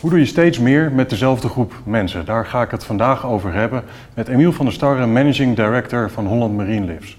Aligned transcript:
hoe 0.00 0.10
doe 0.10 0.18
je 0.18 0.24
steeds 0.24 0.58
meer 0.58 0.92
met 0.92 1.10
dezelfde 1.10 1.48
groep 1.48 1.72
mensen? 1.84 2.24
Daar 2.24 2.46
ga 2.46 2.62
ik 2.62 2.70
het 2.70 2.84
vandaag 2.84 3.26
over 3.26 3.52
hebben 3.52 3.82
met 4.14 4.28
Emiel 4.28 4.52
van 4.52 4.64
der 4.64 4.74
Starre, 4.74 5.06
Managing 5.06 5.56
Director 5.56 6.10
van 6.10 6.26
Holland 6.26 6.56
Marine 6.56 6.86
Lifts. 6.86 7.16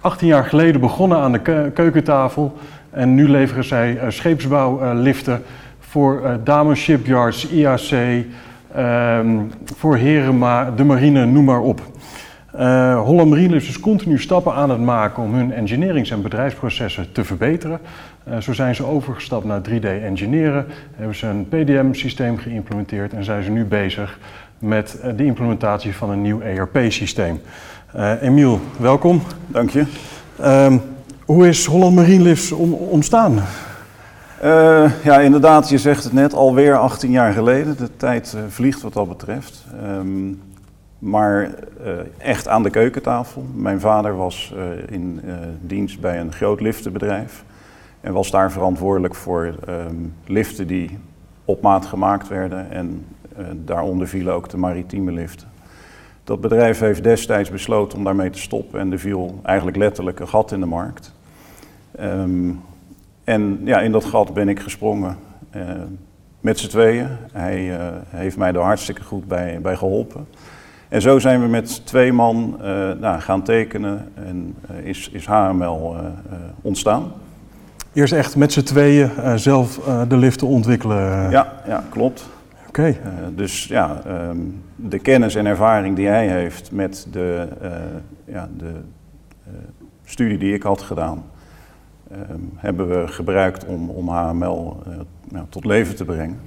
18 0.00 0.26
jaar 0.26 0.44
geleden 0.44 0.80
begonnen 0.80 1.18
aan 1.18 1.32
de 1.32 1.70
keukentafel 1.74 2.58
en 2.90 3.14
nu 3.14 3.28
leveren 3.28 3.64
zij 3.64 3.94
uh, 3.94 4.02
scheepsbouwliften 4.08 5.42
voor 5.78 6.20
uh, 6.22 6.34
dames 6.44 6.80
shipyards, 6.80 7.48
IAC, 7.48 8.24
ehm, 8.74 9.38
voor 9.76 9.96
Herema, 9.96 10.70
de 10.70 10.84
marine, 10.84 11.26
noem 11.26 11.44
maar 11.44 11.60
op. 11.60 11.80
Uh, 12.58 13.00
Holland 13.02 13.30
Marine 13.30 13.56
is 13.56 13.80
continu 13.80 14.18
stappen 14.18 14.54
aan 14.54 14.70
het 14.70 14.80
maken 14.80 15.22
om 15.22 15.34
hun 15.34 15.52
engineerings- 15.52 16.10
en 16.10 16.22
bedrijfsprocessen 16.22 17.12
te 17.12 17.24
verbeteren. 17.24 17.80
Uh, 18.30 18.38
zo 18.38 18.52
zijn 18.52 18.74
ze 18.74 18.84
overgestapt 18.84 19.44
naar 19.44 19.60
3D-engineeren, 19.60 20.66
hebben 20.94 21.16
ze 21.16 21.26
een 21.26 21.48
PDM-systeem 21.48 22.38
geïmplementeerd 22.38 23.12
en 23.12 23.24
zijn 23.24 23.42
ze 23.42 23.50
nu 23.50 23.64
bezig 23.64 24.18
met 24.58 24.98
uh, 25.04 25.10
de 25.16 25.24
implementatie 25.24 25.94
van 25.94 26.10
een 26.10 26.22
nieuw 26.22 26.40
ERP-systeem. 26.40 27.40
Emiel, 28.20 28.60
welkom. 28.78 29.22
Dank 29.46 29.70
je. 29.70 29.84
Ehm, 30.40 30.78
hoe 31.24 31.48
is 31.48 31.66
Holland 31.66 31.94
Marine 31.94 32.22
Lifts 32.22 32.52
ontstaan? 32.90 33.42
ja, 35.02 35.20
inderdaad, 35.20 35.68
je 35.68 35.78
zegt 35.78 36.04
het 36.04 36.12
net, 36.12 36.34
alweer 36.34 36.76
18 36.76 37.10
jaar 37.10 37.32
geleden. 37.32 37.76
De 37.76 37.96
tijd 37.96 38.36
vliegt 38.48 38.82
wat 38.82 38.92
dat 38.92 39.08
betreft. 39.08 39.64
Um, 39.84 40.42
maar 40.98 41.42
uh, 41.42 41.92
echt 42.18 42.48
aan 42.48 42.62
de 42.62 42.70
keukentafel. 42.70 43.46
Mijn 43.54 43.80
vader 43.80 44.16
was 44.16 44.54
in 44.88 45.20
dienst 45.60 46.00
bij 46.00 46.20
een 46.20 46.32
groot 46.32 46.60
liftenbedrijf 46.60 47.44
en 48.00 48.12
was 48.12 48.30
daar 48.30 48.52
verantwoordelijk 48.52 49.14
voor 49.14 49.54
um, 49.68 50.14
liften 50.26 50.66
die 50.66 50.98
op 51.44 51.62
maat 51.62 51.86
gemaakt 51.86 52.28
werden 52.28 52.70
en 52.70 53.06
daaronder 53.64 54.08
vielen 54.08 54.34
ook 54.34 54.48
de 54.48 54.56
maritieme 54.56 55.12
liften. 55.12 55.48
Dat 56.24 56.40
bedrijf 56.40 56.78
heeft 56.78 57.02
destijds 57.02 57.50
besloten 57.50 57.98
om 57.98 58.04
daarmee 58.04 58.30
te 58.30 58.38
stoppen 58.38 58.80
en 58.80 58.92
er 58.92 58.98
viel 58.98 59.40
eigenlijk 59.42 59.76
letterlijk 59.76 60.20
een 60.20 60.28
gat 60.28 60.52
in 60.52 60.60
de 60.60 60.66
markt. 60.66 61.14
Um, 62.00 62.60
en 63.24 63.60
ja, 63.64 63.80
in 63.80 63.92
dat 63.92 64.04
gat 64.04 64.34
ben 64.34 64.48
ik 64.48 64.60
gesprongen 64.60 65.16
met 66.40 66.58
z'n 66.58 66.68
tweeën. 66.68 67.08
Hij 67.32 67.78
heeft 68.06 68.36
mij 68.36 68.52
er 68.52 68.60
hartstikke 68.60 69.02
goed 69.02 69.28
bij, 69.28 69.60
bij 69.60 69.76
geholpen. 69.76 70.26
En 70.88 71.02
zo 71.02 71.18
zijn 71.18 71.40
we 71.40 71.46
met 71.46 71.86
twee 71.86 72.12
man 72.12 72.56
nou, 73.00 73.20
gaan 73.20 73.42
tekenen 73.42 74.12
en 74.14 74.56
is, 74.82 75.10
is 75.10 75.26
HML 75.26 75.96
ontstaan. 76.60 77.12
Eerst 77.92 78.12
echt 78.12 78.36
met 78.36 78.52
z'n 78.52 78.62
tweeën 78.62 79.10
zelf 79.38 79.80
de 80.08 80.16
liften 80.16 80.46
ontwikkelen? 80.46 81.30
Ja, 81.30 81.52
ja 81.66 81.84
klopt. 81.88 82.28
Oké. 82.68 82.96
Okay. 82.96 83.34
dus 83.34 83.64
ja, 83.64 84.02
um, 84.28 84.62
de 84.76 84.98
kennis 84.98 85.34
en 85.34 85.46
ervaring 85.46 85.96
die 85.96 86.06
hij 86.06 86.28
heeft 86.28 86.72
met 86.72 87.06
de, 87.10 87.48
ja, 88.24 88.48
de 88.56 88.72
studie 90.04 90.38
die 90.38 90.54
ik 90.54 90.62
had 90.62 90.82
gedaan, 90.82 91.24
um, 92.12 92.50
hebben 92.56 92.88
we 92.88 93.08
gebruikt 93.08 93.64
om, 93.64 93.90
om 93.90 94.08
HML 94.08 94.82
nou, 95.28 95.46
tot 95.48 95.64
leven 95.64 95.96
te 95.96 96.04
brengen. 96.04 96.38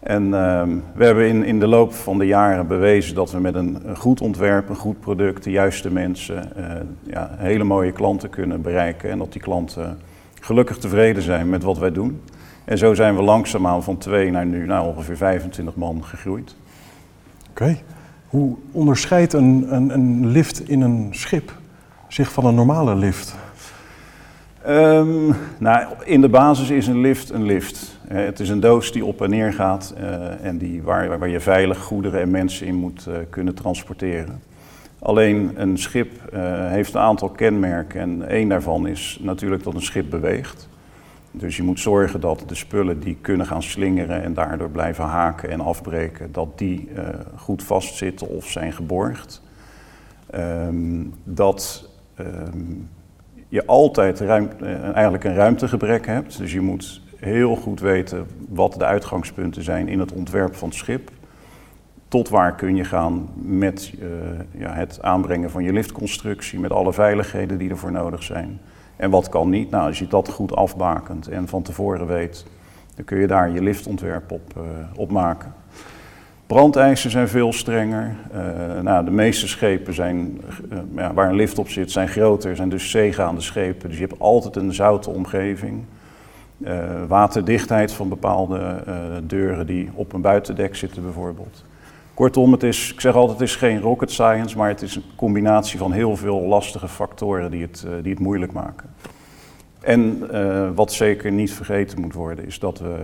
En 0.00 0.24
uh, 0.24 0.62
we 0.94 1.04
hebben 1.04 1.28
in, 1.28 1.44
in 1.44 1.60
de 1.60 1.66
loop 1.66 1.92
van 1.92 2.18
de 2.18 2.26
jaren 2.26 2.66
bewezen 2.66 3.14
dat 3.14 3.30
we 3.30 3.40
met 3.40 3.54
een, 3.54 3.78
een 3.84 3.96
goed 3.96 4.20
ontwerp, 4.20 4.68
een 4.68 4.76
goed 4.76 5.00
product, 5.00 5.44
de 5.44 5.50
juiste 5.50 5.92
mensen, 5.92 6.52
uh, 6.58 6.64
ja, 7.02 7.30
hele 7.36 7.64
mooie 7.64 7.92
klanten 7.92 8.30
kunnen 8.30 8.62
bereiken. 8.62 9.10
En 9.10 9.18
dat 9.18 9.32
die 9.32 9.42
klanten 9.42 9.98
gelukkig 10.40 10.78
tevreden 10.78 11.22
zijn 11.22 11.48
met 11.48 11.62
wat 11.62 11.78
wij 11.78 11.92
doen. 11.92 12.20
En 12.64 12.78
zo 12.78 12.94
zijn 12.94 13.16
we 13.16 13.22
langzaamaan 13.22 13.82
van 13.82 13.98
twee 13.98 14.30
naar 14.30 14.46
nu 14.46 14.66
nou, 14.66 14.86
ongeveer 14.86 15.16
25 15.16 15.74
man 15.74 16.04
gegroeid. 16.04 16.56
Oké. 17.50 17.62
Okay. 17.62 17.82
Hoe 18.26 18.56
onderscheidt 18.72 19.32
een, 19.32 19.66
een, 19.74 19.90
een 19.90 20.26
lift 20.26 20.68
in 20.68 20.80
een 20.80 21.08
schip 21.10 21.52
zich 22.08 22.32
van 22.32 22.44
een 22.44 22.54
normale 22.54 22.94
lift? 22.94 23.36
Um, 24.68 25.34
nou, 25.58 25.86
in 26.04 26.20
de 26.20 26.28
basis 26.28 26.70
is 26.70 26.86
een 26.86 27.00
lift 27.00 27.30
een 27.30 27.44
lift. 27.44 27.98
Uh, 28.12 28.24
het 28.24 28.40
is 28.40 28.48
een 28.48 28.60
doos 28.60 28.92
die 28.92 29.04
op 29.04 29.22
en 29.22 29.30
neer 29.30 29.52
gaat 29.52 29.94
uh, 30.00 30.44
en 30.44 30.58
die, 30.58 30.82
waar, 30.82 31.18
waar 31.18 31.28
je 31.28 31.40
veilig 31.40 31.78
goederen 31.78 32.20
en 32.20 32.30
mensen 32.30 32.66
in 32.66 32.74
moet 32.74 33.06
uh, 33.08 33.14
kunnen 33.30 33.54
transporteren. 33.54 34.42
Alleen 34.98 35.52
een 35.54 35.78
schip 35.78 36.34
heeft 36.68 36.94
een 36.94 37.00
aantal 37.00 37.28
kenmerken 37.28 38.00
en 38.00 38.28
één 38.28 38.48
daarvan 38.48 38.86
is 38.86 39.18
natuurlijk 39.22 39.62
dat 39.62 39.74
een 39.74 39.82
schip 39.82 40.10
beweegt. 40.10 40.68
Dus 41.30 41.56
je 41.56 41.62
moet 41.62 41.80
zorgen 41.80 42.20
dat 42.20 42.44
de 42.46 42.54
spullen 42.54 43.00
die 43.00 43.16
kunnen 43.20 43.46
gaan 43.46 43.62
slingeren 43.62 44.22
en 44.22 44.34
daardoor 44.34 44.70
blijven 44.70 45.04
haken 45.04 45.50
en 45.50 45.60
afbreken, 45.60 46.32
dat 46.32 46.58
die 46.58 46.88
goed 47.36 47.62
vastzitten 47.62 48.28
of 48.28 48.46
zijn 48.46 48.72
geborgd. 48.72 49.42
Um, 50.34 51.14
dat 51.24 51.90
um, 52.18 52.88
je 53.48 53.66
altijd 53.66 54.20
ruimte, 54.20 54.64
eigenlijk 54.94 55.24
een 55.24 55.34
ruimtegebrek 55.34 56.06
hebt. 56.06 56.38
Dus 56.38 56.52
je 56.52 56.60
moet 56.60 57.00
heel 57.16 57.56
goed 57.56 57.80
weten 57.80 58.26
wat 58.48 58.74
de 58.74 58.84
uitgangspunten 58.84 59.62
zijn 59.62 59.88
in 59.88 59.98
het 59.98 60.12
ontwerp 60.12 60.54
van 60.54 60.68
het 60.68 60.76
schip. 60.76 61.10
Tot 62.08 62.28
waar 62.28 62.54
kun 62.54 62.76
je 62.76 62.84
gaan 62.84 63.28
met 63.34 63.92
uh, 64.00 64.08
ja, 64.50 64.72
het 64.72 65.02
aanbrengen 65.02 65.50
van 65.50 65.62
je 65.62 65.72
liftconstructie, 65.72 66.60
met 66.60 66.72
alle 66.72 66.92
veiligheden 66.92 67.58
die 67.58 67.70
ervoor 67.70 67.92
nodig 67.92 68.22
zijn. 68.22 68.60
En 68.96 69.10
wat 69.10 69.28
kan 69.28 69.48
niet? 69.50 69.70
Nou, 69.70 69.86
als 69.86 69.98
je 69.98 70.06
dat 70.06 70.28
goed 70.28 70.56
afbakent 70.56 71.28
en 71.28 71.48
van 71.48 71.62
tevoren 71.62 72.06
weet, 72.06 72.46
dan 72.94 73.04
kun 73.04 73.18
je 73.18 73.26
daar 73.26 73.50
je 73.50 73.62
liftontwerp 73.62 74.32
op, 74.32 74.52
uh, 74.98 75.08
maken. 75.08 75.52
Brandeisen 76.46 77.10
zijn 77.10 77.28
veel 77.28 77.52
strenger. 77.52 78.14
Uh, 78.34 78.80
nou, 78.82 79.04
de 79.04 79.10
meeste 79.10 79.48
schepen 79.48 79.94
zijn, 79.94 80.40
ja, 80.94 81.12
waar 81.12 81.28
een 81.28 81.34
lift 81.34 81.58
op 81.58 81.68
zit, 81.68 81.90
zijn 81.90 82.08
groter, 82.08 82.56
zijn 82.56 82.68
dus 82.68 82.90
zeegaande 82.90 83.40
schepen. 83.40 83.88
Dus 83.88 83.98
je 83.98 84.06
hebt 84.06 84.20
altijd 84.20 84.56
een 84.56 84.74
zoute 84.74 85.10
omgeving. 85.10 85.84
Waterdichtheid 87.08 87.92
van 87.92 88.08
bepaalde 88.08 88.82
deuren 89.26 89.66
die 89.66 89.90
op 89.94 90.12
een 90.12 90.20
buitendek 90.20 90.76
zitten 90.76 91.02
bijvoorbeeld. 91.02 91.64
Kortom, 92.18 92.52
het 92.52 92.62
is, 92.62 92.92
ik 92.92 93.00
zeg 93.00 93.14
altijd, 93.14 93.38
het 93.38 93.48
is 93.48 93.56
geen 93.56 93.80
rocket 93.80 94.10
science, 94.10 94.56
maar 94.56 94.68
het 94.68 94.82
is 94.82 94.96
een 94.96 95.02
combinatie 95.16 95.78
van 95.78 95.92
heel 95.92 96.16
veel 96.16 96.40
lastige 96.40 96.88
factoren 96.88 97.50
die 97.50 97.62
het, 97.62 97.86
die 98.02 98.12
het 98.12 98.20
moeilijk 98.20 98.52
maken. 98.52 98.88
En 99.80 100.26
wat 100.74 100.92
zeker 100.92 101.32
niet 101.32 101.52
vergeten 101.52 102.00
moet 102.00 102.14
worden, 102.14 102.46
is 102.46 102.58
dat 102.58 102.78
we 102.78 102.96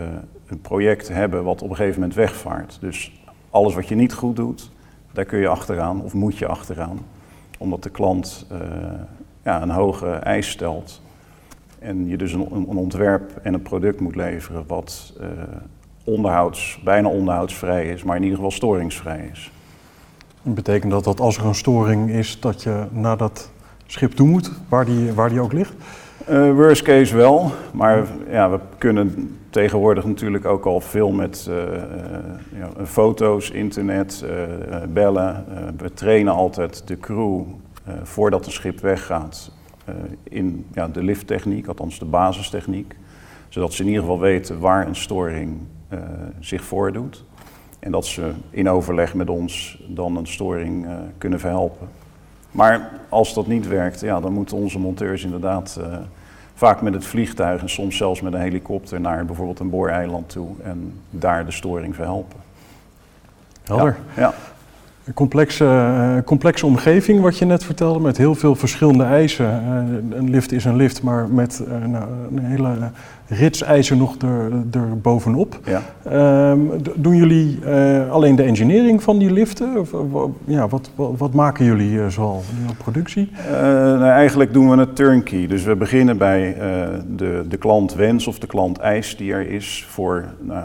een 0.46 0.60
project 0.60 1.08
hebben 1.08 1.44
wat 1.44 1.62
op 1.62 1.70
een 1.70 1.76
gegeven 1.76 2.00
moment 2.00 2.18
wegvaart. 2.18 2.76
Dus 2.80 3.12
alles 3.50 3.74
wat 3.74 3.88
je 3.88 3.94
niet 3.94 4.12
goed 4.12 4.36
doet, 4.36 4.70
daar 5.12 5.24
kun 5.24 5.38
je 5.38 5.48
achteraan 5.48 6.02
of 6.02 6.14
moet 6.14 6.38
je 6.38 6.46
achteraan. 6.46 6.98
Omdat 7.58 7.82
de 7.82 7.90
klant 7.90 8.46
uh, 8.52 8.58
ja, 9.42 9.62
een 9.62 9.70
hoge 9.70 10.10
eis 10.10 10.50
stelt. 10.50 11.02
En 11.78 12.08
je 12.08 12.16
dus 12.16 12.32
een, 12.32 12.48
een, 12.52 12.76
ontwerp 12.76 13.36
en 13.42 13.54
een 13.54 13.62
product 13.62 14.00
moet 14.00 14.16
leveren 14.16 14.64
wat 14.66 15.14
onderhouds, 16.04 16.80
bijna 16.84 17.08
onderhoudsvrij 17.08 17.88
is, 17.88 18.02
maar 18.02 18.16
in 18.16 18.22
ieder 18.22 18.36
geval 18.36 18.52
storingsvrij 18.52 19.28
is. 19.32 19.50
Dat 20.42 20.54
betekent 20.54 20.92
dat 20.92 21.04
dat 21.04 21.20
als 21.20 21.36
er 21.36 21.44
een 21.44 21.54
storing 21.54 22.10
is, 22.10 22.40
dat 22.40 22.62
je 22.62 22.84
naar 22.90 23.16
dat 23.16 23.50
schip 23.86 24.12
toe 24.12 24.28
moet, 24.28 24.52
waar 24.68 24.84
die, 24.84 25.12
waar 25.12 25.28
die 25.28 25.40
ook 25.40 25.52
ligt? 25.52 25.72
Uh, 26.30 26.52
worst 26.52 26.82
case 26.82 27.16
wel, 27.16 27.52
maar 27.72 28.06
ja, 28.30 28.50
we 28.50 28.58
kunnen 28.78 29.36
tegenwoordig 29.50 30.04
natuurlijk 30.04 30.44
ook 30.44 30.64
al 30.64 30.80
veel 30.80 31.10
met 31.10 31.46
uh, 31.48 31.56
ja, 32.58 32.84
foto's, 32.84 33.50
internet, 33.50 34.24
uh, 34.24 34.82
bellen. 34.88 35.44
we 35.76 35.92
trainen 35.92 36.32
altijd 36.32 36.88
de 36.88 36.98
crew 36.98 37.42
voordat 38.02 38.46
een 38.46 38.52
schip 38.52 38.80
weggaat 38.80 39.50
in 40.22 40.66
ja, 40.72 40.88
de 40.88 41.02
lifttechniek, 41.02 41.66
althans 41.66 41.98
de 41.98 42.04
basistechniek. 42.04 42.94
Zodat 43.48 43.72
ze 43.72 43.82
in 43.82 43.88
ieder 43.88 44.02
geval 44.02 44.20
weten 44.20 44.58
waar 44.58 44.86
een 44.86 44.96
storing 44.96 45.58
zich 46.40 46.64
voordoet. 46.64 47.24
En 47.78 47.90
dat 47.90 48.06
ze 48.06 48.32
in 48.50 48.68
overleg 48.68 49.14
met 49.14 49.30
ons 49.30 49.82
dan 49.86 50.16
een 50.16 50.26
storing 50.26 50.86
kunnen 51.18 51.40
verhelpen. 51.40 51.88
Maar 52.54 52.90
als 53.08 53.34
dat 53.34 53.46
niet 53.46 53.68
werkt, 53.68 54.00
ja, 54.00 54.20
dan 54.20 54.32
moeten 54.32 54.56
onze 54.56 54.78
monteurs 54.78 55.24
inderdaad 55.24 55.78
uh, 55.80 55.96
vaak 56.54 56.82
met 56.82 56.94
het 56.94 57.04
vliegtuig 57.04 57.60
en 57.60 57.68
soms 57.68 57.96
zelfs 57.96 58.20
met 58.20 58.32
een 58.32 58.40
helikopter 58.40 59.00
naar 59.00 59.24
bijvoorbeeld 59.24 59.58
een 59.58 59.70
booreiland 59.70 60.28
toe 60.28 60.48
en 60.62 61.00
daar 61.10 61.44
de 61.44 61.50
storing 61.50 61.94
verhelpen. 61.94 62.40
Helder. 63.62 63.96
Ja. 64.16 64.22
ja. 64.22 64.34
Een 65.04 65.14
complexe, 65.14 65.64
uh, 65.64 66.16
complexe 66.24 66.66
omgeving, 66.66 67.20
wat 67.20 67.38
je 67.38 67.44
net 67.44 67.64
vertelde, 67.64 68.00
met 68.00 68.16
heel 68.16 68.34
veel 68.34 68.54
verschillende 68.54 69.04
eisen. 69.04 69.46
Uh, 69.46 70.18
een 70.18 70.30
lift 70.30 70.52
is 70.52 70.64
een 70.64 70.76
lift, 70.76 71.02
maar 71.02 71.28
met 71.28 71.64
uh, 71.68 71.86
nou, 71.86 72.04
een 72.34 72.44
hele 72.44 72.90
rits 73.26 73.62
eisen 73.62 73.98
nog 73.98 74.16
er, 74.18 74.52
er 74.72 75.00
bovenop. 75.00 75.58
Ja. 75.64 75.82
Ehm, 76.02 76.58
doen 76.94 77.16
jullie 77.16 77.58
alleen 78.10 78.36
de 78.36 78.42
engineering 78.42 79.02
van 79.02 79.18
die 79.18 79.32
liften? 79.32 79.78
Of, 79.78 79.90
ja, 80.44 80.68
wat, 80.68 80.90
wat, 80.94 81.10
wat, 81.18 81.32
maken 81.32 81.64
jullie 81.64 82.10
zoal 82.10 82.42
in 82.68 82.76
productie? 82.76 83.30
nou, 83.50 84.04
eigenlijk 84.04 84.52
doen 84.52 84.70
we 84.70 84.76
het 84.76 84.96
turnkey. 84.96 85.46
Dus 85.46 85.62
we 85.62 85.76
beginnen 85.76 86.18
bij 86.18 86.56
de, 87.16 87.44
de 87.48 87.56
klant 87.56 87.94
wens 87.94 88.26
of 88.26 88.38
de 88.38 88.46
klant 88.46 88.78
eis 88.78 89.16
die 89.16 89.32
er 89.32 89.50
is 89.50 89.86
voor 89.88 90.24
nou, 90.40 90.64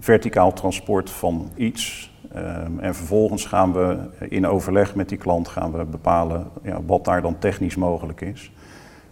verticaal 0.00 0.52
transport 0.52 1.10
van 1.10 1.50
iets 1.56 2.11
Um, 2.36 2.78
en 2.80 2.94
vervolgens 2.94 3.44
gaan 3.44 3.72
we 3.72 3.98
in 4.28 4.46
overleg 4.46 4.94
met 4.94 5.08
die 5.08 5.18
klant 5.18 5.48
gaan 5.48 5.72
we 5.72 5.84
bepalen 5.84 6.46
ja, 6.62 6.82
wat 6.86 7.04
daar 7.04 7.22
dan 7.22 7.38
technisch 7.38 7.76
mogelijk 7.76 8.20
is. 8.20 8.52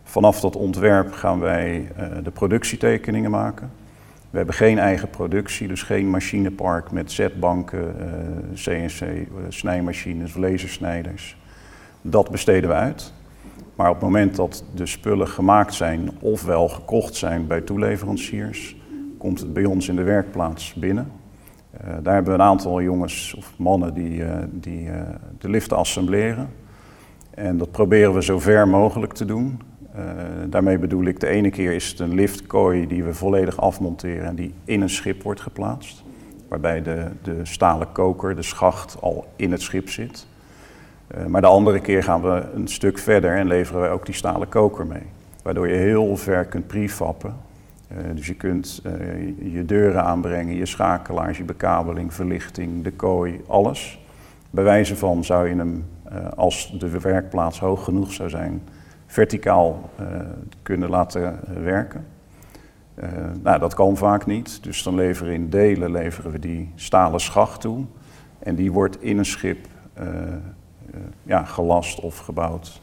Vanaf 0.02 0.40
dat 0.40 0.56
ontwerp 0.56 1.12
gaan 1.12 1.40
wij 1.40 1.88
uh, 1.98 2.06
de 2.22 2.30
productietekeningen 2.30 3.30
maken. 3.30 3.70
We 4.30 4.36
hebben 4.36 4.54
geen 4.54 4.78
eigen 4.78 5.10
productie, 5.10 5.68
dus 5.68 5.82
geen 5.82 6.10
machinepark 6.10 6.90
met 6.90 7.12
zetbanken, 7.12 7.94
uh, 8.00 8.06
CNC, 8.54 9.00
uh, 9.00 9.26
snijmachines, 9.48 10.34
lasersnijders. 10.34 11.36
Dat 12.02 12.30
besteden 12.30 12.70
we 12.70 12.76
uit. 12.76 13.12
Maar 13.74 13.88
op 13.88 13.94
het 13.94 14.04
moment 14.04 14.36
dat 14.36 14.64
de 14.74 14.86
spullen 14.86 15.28
gemaakt 15.28 15.74
zijn, 15.74 16.10
ofwel 16.20 16.68
gekocht 16.68 17.14
zijn 17.14 17.46
bij 17.46 17.60
toeleveranciers, 17.60 18.76
komt 19.18 19.40
het 19.40 19.52
bij 19.52 19.64
ons 19.64 19.88
in 19.88 19.96
de 19.96 20.02
werkplaats 20.02 20.74
binnen. 20.74 21.19
Uh, 21.84 21.94
daar 22.02 22.14
hebben 22.14 22.32
we 22.32 22.38
een 22.38 22.46
aantal 22.46 22.82
jongens 22.82 23.34
of 23.34 23.52
mannen 23.56 23.94
die, 23.94 24.18
uh, 24.18 24.34
die 24.50 24.86
uh, 24.86 25.00
de 25.38 25.48
liften 25.48 25.76
assembleren. 25.76 26.48
En 27.30 27.58
dat 27.58 27.70
proberen 27.70 28.14
we 28.14 28.22
zo 28.22 28.38
ver 28.38 28.68
mogelijk 28.68 29.12
te 29.12 29.24
doen. 29.24 29.60
daarmee 30.48 30.78
bedoel 30.78 31.04
ik, 31.04 31.20
de 31.20 31.26
ene 31.26 31.50
keer 31.50 31.72
is 31.72 31.88
het 31.88 31.98
een 31.98 32.14
liftkooi 32.14 32.86
die 32.86 33.04
we 33.04 33.14
volledig 33.14 33.60
afmonteren 33.60 34.24
en 34.24 34.34
die 34.34 34.54
in 34.64 34.80
een 34.80 34.90
schip 34.90 35.22
wordt 35.22 35.40
geplaatst. 35.40 36.02
Waarbij 36.48 36.82
de, 36.82 37.06
de 37.22 37.40
stalen 37.42 37.92
koker, 37.92 38.36
de 38.36 38.42
schacht, 38.42 38.96
al 39.00 39.26
in 39.36 39.52
het 39.52 39.62
schip 39.62 39.88
zit. 39.88 40.26
maar 41.28 41.40
de 41.40 41.46
andere 41.46 41.80
keer 41.80 42.02
gaan 42.02 42.22
we 42.22 42.42
een 42.54 42.68
stuk 42.68 42.98
verder 42.98 43.36
en 43.36 43.46
leveren 43.46 43.82
we 43.82 43.88
ook 43.88 44.06
die 44.06 44.14
stalen 44.14 44.48
koker 44.48 44.86
mee. 44.86 45.06
Waardoor 45.42 45.68
je 45.68 45.76
heel 45.76 46.16
ver 46.16 46.44
kunt 46.44 46.66
prefappen 46.66 47.34
dus 48.14 48.26
je 48.26 48.34
kunt 48.34 48.82
uh, 48.86 49.52
je 49.52 49.64
deuren 49.64 50.04
aanbrengen, 50.04 50.54
je 50.54 50.66
schakelaars, 50.66 51.38
je 51.38 51.44
bekabeling, 51.44 52.14
verlichting, 52.14 52.84
de 52.84 52.92
kooi, 52.92 53.40
alles. 53.46 54.00
Bij 54.50 54.64
wijze 54.64 54.96
van 54.96 55.24
zou 55.24 55.48
je 55.48 55.54
hem, 55.54 55.84
uh, 56.12 56.28
als 56.36 56.74
de 56.78 57.00
werkplaats 57.00 57.60
hoog 57.60 57.84
genoeg 57.84 58.12
zou 58.12 58.28
zijn, 58.28 58.62
verticaal 59.06 59.90
kunnen 60.62 60.90
laten 60.90 61.40
werken. 61.62 62.06
nou, 63.42 63.58
dat 63.58 63.74
kan 63.74 63.96
vaak 63.96 64.26
niet, 64.26 64.62
dus 64.62 64.82
dan 64.82 64.94
leveren 64.94 65.32
in 65.32 65.48
delen 65.48 65.90
leveren 65.90 66.30
we 66.30 66.38
die 66.38 66.72
stalen 66.74 67.20
schacht 67.20 67.60
toe. 67.60 67.84
En 68.38 68.54
die 68.54 68.72
wordt 68.72 69.02
in 69.02 69.18
een 69.18 69.24
schip 69.24 69.66
ja, 71.22 71.44
gelast 71.44 72.00
of 72.00 72.18
gebouwd, 72.18 72.80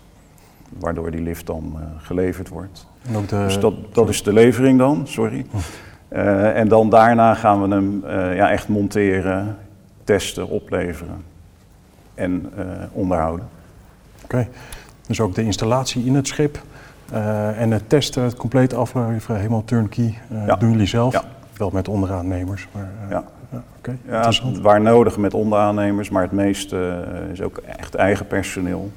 waardoor 0.79 1.11
die 1.11 1.21
lift 1.21 1.45
dan 1.45 1.77
geleverd 1.97 2.49
wordt. 2.49 2.87
De... 3.11 3.25
Dus 3.27 3.59
dat, 3.59 3.73
dat 3.91 4.09
is 4.09 4.23
de 4.23 4.33
levering 4.33 4.79
dan, 4.79 5.07
sorry. 5.07 5.45
Uh, 6.09 6.57
en 6.57 6.67
dan 6.67 6.89
daarna 6.89 7.33
gaan 7.33 7.61
we 7.61 7.75
hem 7.75 8.03
uh, 8.05 8.35
ja, 8.35 8.51
echt 8.51 8.67
monteren, 8.67 9.57
testen, 10.03 10.47
opleveren 10.47 11.23
en 12.13 12.51
uh, 12.57 12.65
onderhouden. 12.91 13.47
Oké, 14.23 14.35
okay. 14.35 14.49
dus 15.07 15.19
ook 15.19 15.35
de 15.35 15.43
installatie 15.43 16.05
in 16.05 16.15
het 16.15 16.27
schip 16.27 16.61
en 17.57 17.71
het 17.71 17.89
testen, 17.89 18.23
het 18.23 18.35
compleet 18.35 18.73
afleveren, 18.73 19.37
helemaal 19.37 19.63
turnkey, 19.65 20.17
ja. 20.45 20.55
doen 20.55 20.71
jullie 20.71 20.87
zelf? 20.87 21.13
Ja. 21.13 21.23
Wel 21.57 21.69
met 21.69 21.87
onderaannemers, 21.87 22.67
maar... 22.71 22.89
ja. 23.09 23.23
Ja, 23.51 23.63
okay. 23.77 23.97
ja, 24.05 24.31
waar 24.61 24.81
nodig 24.81 25.17
met 25.17 25.33
onderaannemers, 25.33 26.09
maar 26.09 26.21
het 26.21 26.31
meeste 26.31 27.05
is 27.31 27.41
ook 27.41 27.57
echt 27.57 27.95
eigen 27.95 28.27
personeel. 28.27 28.91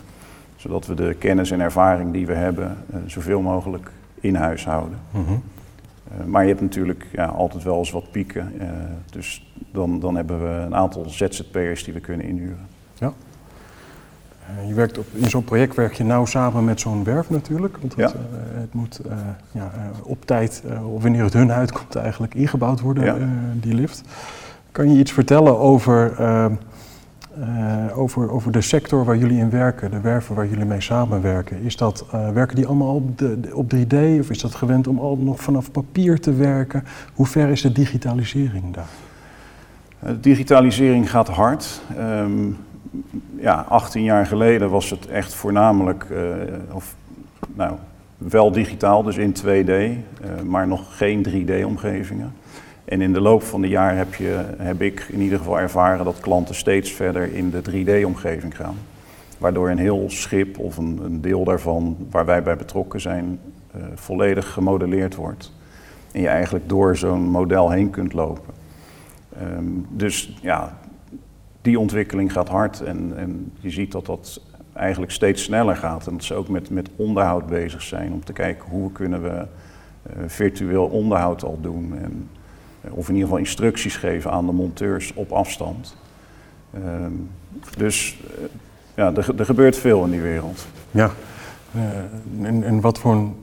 Zodat 0.60 0.86
we 0.86 0.94
de 0.94 1.14
kennis 1.18 1.50
en 1.50 1.60
ervaring 1.60 2.12
die 2.12 2.26
we 2.26 2.34
hebben 2.34 2.76
zoveel 3.06 3.40
mogelijk 3.40 3.90
in 4.20 4.34
huis 4.34 4.64
houden. 4.64 4.98
Mm 5.10 5.24
-hmm. 5.24 5.42
uh, 6.12 6.24
maar 6.26 6.42
je 6.42 6.48
hebt 6.48 6.60
natuurlijk 6.60 7.06
ja, 7.12 7.24
altijd 7.24 7.62
wel 7.62 7.78
eens 7.78 7.90
wat 7.90 8.10
pieken. 8.10 8.52
Uh, 8.60 8.68
dus 9.10 9.52
dan, 9.72 10.00
dan 10.00 10.16
hebben 10.16 10.40
we 10.40 10.60
een 10.60 10.74
aantal 10.74 11.04
ZZP'ers 11.08 11.84
die 11.84 11.94
we 11.94 12.00
kunnen 12.00 12.26
inhuren. 12.26 12.66
Ja. 12.94 13.12
Uh, 14.60 14.68
je 14.68 14.74
werkt 14.74 14.98
op, 14.98 15.06
in 15.12 15.30
zo'n 15.30 15.44
project 15.44 15.74
werk 15.74 15.92
je 15.92 16.04
nauw 16.04 16.24
samen 16.24 16.64
met 16.64 16.80
zo'n 16.80 17.04
werf 17.04 17.30
natuurlijk. 17.30 17.76
Want 17.76 17.96
het, 17.96 18.10
ja. 18.10 18.18
het 18.60 18.74
moet 18.74 19.00
ja, 19.52 19.70
op 20.02 20.26
tijd, 20.26 20.62
of 20.94 21.02
wanneer 21.02 21.24
het 21.24 21.32
hun 21.32 21.52
uitkomt, 21.52 21.94
eigenlijk 21.94 22.34
ingebouwd 22.34 22.80
worden, 22.80 23.04
ja. 23.04 23.16
die 23.54 23.74
lift. 23.74 24.02
Kan 24.72 24.92
je 24.92 24.98
iets 24.98 25.12
vertellen 25.12 25.58
over 25.58 26.14
uh, 27.38 27.98
over, 27.98 28.30
over 28.30 28.52
de 28.52 28.60
sector 28.60 29.04
waar 29.04 29.16
jullie 29.16 29.38
in 29.38 29.50
werken, 29.50 29.90
de 29.90 30.00
werven 30.00 30.34
waar 30.34 30.48
jullie 30.48 30.64
mee 30.64 30.80
samenwerken. 30.80 31.62
Is 31.62 31.76
dat, 31.76 32.06
uh, 32.14 32.28
werken 32.28 32.56
die 32.56 32.66
allemaal 32.66 32.94
op, 32.94 33.18
de, 33.18 33.50
op 33.52 33.74
3D 33.74 34.18
of 34.20 34.30
is 34.30 34.40
dat 34.40 34.54
gewend 34.54 34.86
om 34.86 34.98
al 34.98 35.16
nog 35.16 35.40
vanaf 35.40 35.70
papier 35.70 36.20
te 36.20 36.32
werken? 36.32 36.84
Hoe 37.14 37.26
ver 37.26 37.48
is 37.48 37.60
de 37.60 37.72
digitalisering 37.72 38.74
daar? 38.74 38.88
De 39.98 40.20
digitalisering 40.20 41.10
gaat 41.10 41.28
hard. 41.28 41.80
Um, 41.98 42.56
ja, 43.36 43.64
18 43.68 44.02
jaar 44.02 44.26
geleden 44.26 44.70
was 44.70 44.90
het 44.90 45.06
echt 45.06 45.34
voornamelijk, 45.34 46.06
of, 46.72 46.94
nou, 47.54 47.72
wel 48.18 48.52
digitaal, 48.52 49.02
dus 49.02 49.16
in 49.16 49.34
2D, 49.36 49.72
maar 50.44 50.66
nog 50.66 50.96
geen 50.96 51.26
3D-omgevingen. 51.28 52.32
En 52.90 53.00
in 53.00 53.12
de 53.12 53.20
loop 53.20 53.42
van 53.42 53.60
de 53.60 53.68
jaar 53.68 53.96
heb, 53.96 54.14
je, 54.14 54.44
heb 54.56 54.82
ik 54.82 55.06
in 55.08 55.20
ieder 55.20 55.38
geval 55.38 55.58
ervaren 55.58 56.04
dat 56.04 56.20
klanten 56.20 56.54
steeds 56.54 56.92
verder 56.92 57.34
in 57.34 57.50
de 57.50 57.62
3D-omgeving 57.70 58.56
gaan. 58.56 58.76
Waardoor 59.38 59.70
een 59.70 59.78
heel 59.78 60.04
schip 60.10 60.58
of 60.58 60.76
een, 60.76 61.00
een, 61.02 61.20
deel 61.20 61.44
daarvan 61.44 61.96
waar 62.10 62.24
wij 62.24 62.42
bij 62.42 62.56
betrokken 62.56 63.00
zijn, 63.00 63.40
uh, 63.76 63.82
volledig 63.94 64.52
gemodelleerd 64.52 65.14
wordt. 65.14 65.52
En 66.12 66.20
je 66.20 66.28
eigenlijk 66.28 66.68
door 66.68 66.96
zo'n 66.96 67.22
model 67.22 67.70
heen 67.70 67.90
kunt 67.90 68.12
lopen. 68.12 68.54
Um, 69.42 69.86
dus 69.90 70.38
ja, 70.42 70.78
die 71.62 71.78
ontwikkeling 71.78 72.32
gaat 72.32 72.48
hard 72.48 72.80
en, 72.80 73.12
en, 73.16 73.52
je 73.60 73.70
ziet 73.70 73.92
dat 73.92 74.06
dat 74.06 74.42
eigenlijk 74.72 75.12
steeds 75.12 75.42
sneller 75.42 75.76
gaat. 75.76 76.06
En 76.06 76.12
dat 76.12 76.24
ze 76.24 76.34
ook 76.34 76.48
met, 76.48 76.70
met 76.70 76.90
onderhoud 76.96 77.46
bezig 77.46 77.82
zijn 77.82 78.12
om 78.12 78.24
te 78.24 78.32
kijken 78.32 78.70
hoe 78.70 78.92
kunnen 78.92 79.22
we 79.22 79.28
uh, 79.28 80.22
virtueel 80.26 80.86
onderhoud 80.86 81.44
al 81.44 81.58
doen. 81.60 81.98
En, 81.98 82.28
of 82.88 83.08
in 83.08 83.14
ieder 83.14 83.28
geval 83.28 83.36
instructies 83.36 83.96
geven 83.96 84.30
aan 84.30 84.46
de 84.46 84.52
monteurs 84.52 85.14
op 85.14 85.32
afstand. 85.32 85.96
Um, 86.74 87.30
dus 87.76 88.18
uh, 88.30 88.44
ja, 88.94 89.14
er, 89.14 89.38
er, 89.38 89.44
gebeurt 89.44 89.76
veel 89.76 90.04
in 90.04 90.10
die 90.10 90.20
wereld. 90.20 90.66
Ja. 90.90 91.10
Uh, 91.76 92.46
en, 92.46 92.64
en, 92.64 92.80
wat 92.80 92.98
voor 92.98 93.14
een 93.14 93.34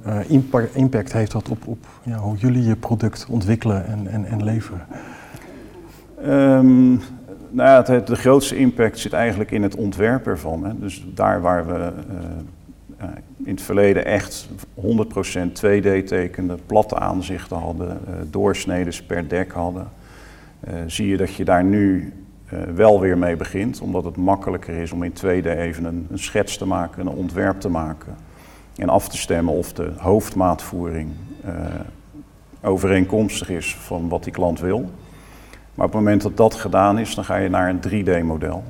impact 0.74 1.14
heeft 1.14 1.32
dat 1.32 1.50
op, 1.50 1.68
op 1.68 1.86
ja, 2.04 2.18
hoe 2.18 2.38
jullie 2.38 2.64
je 2.64 2.76
product 2.76 3.26
ontwikkelen 3.30 3.86
en, 3.86 4.08
en, 4.08 4.26
en 4.26 4.44
leveren? 4.44 4.86
Um, 6.26 7.02
nou 7.50 7.70
ja, 7.70 7.94
het, 7.94 8.08
de 8.08 8.16
grootste 8.16 8.58
impact 8.58 9.00
zit 9.00 9.14
eigenlijk 9.14 9.52
in 9.52 9.64
het 9.64 9.76
ontwerp 9.76 10.28
ervan. 10.28 10.64
Hè. 10.64 10.80
Dus 10.80 11.06
daar 11.14 11.42
waar 11.42 11.68
we 11.68 11.92
in 13.44 13.52
het 13.52 13.62
verleden 13.62 14.06
echt 14.06 14.48
100% 14.76 14.82
2D 15.66 16.04
tekenden, 16.06 16.60
platte 16.66 16.96
aanzichten 17.00 17.58
hadden, 17.58 17.88
uh, 18.08 18.14
doorsneden 18.30 18.94
per 19.08 19.28
dek 19.28 19.52
hadden, 19.52 19.90
uh, 20.68 20.74
zie 20.88 21.08
je 21.08 21.18
dat 21.18 21.34
je 21.34 21.46
daar 21.46 21.64
nu 21.64 22.14
wel 22.76 23.00
weer 23.00 23.18
mee 23.18 23.36
begint, 23.36 23.82
omdat 23.82 24.04
het 24.04 24.18
makkelijker 24.18 24.78
is 24.78 24.92
om 24.92 25.04
in 25.04 25.14
2D 25.14 25.46
even 25.46 25.86
een, 25.86 26.08
een, 26.12 26.20
schets 26.20 26.58
te 26.58 26.66
maken, 26.66 27.02
een 27.02 27.14
ontwerp 27.14 27.60
te 27.60 27.70
maken 27.70 28.16
en 28.76 28.90
af 28.90 29.10
te 29.10 29.18
stemmen 29.18 29.54
of 29.54 29.74
de 29.74 29.92
hoofdmaatvoering 29.98 31.10
overeenkomstig 32.62 33.50
is 33.50 33.76
van 33.76 34.10
wat 34.10 34.24
die 34.24 34.34
klant 34.34 34.60
wil. 34.60 34.80
Maar 35.74 35.86
op 35.86 35.92
het 35.94 36.02
moment 36.02 36.22
dat 36.22 36.38
dat 36.38 36.56
gedaan 36.56 37.00
is, 37.00 37.16
dan 37.16 37.26
ga 37.26 37.36
je 37.36 37.50
naar 37.50 37.70
een 37.70 38.06
3D-model. 38.06 38.64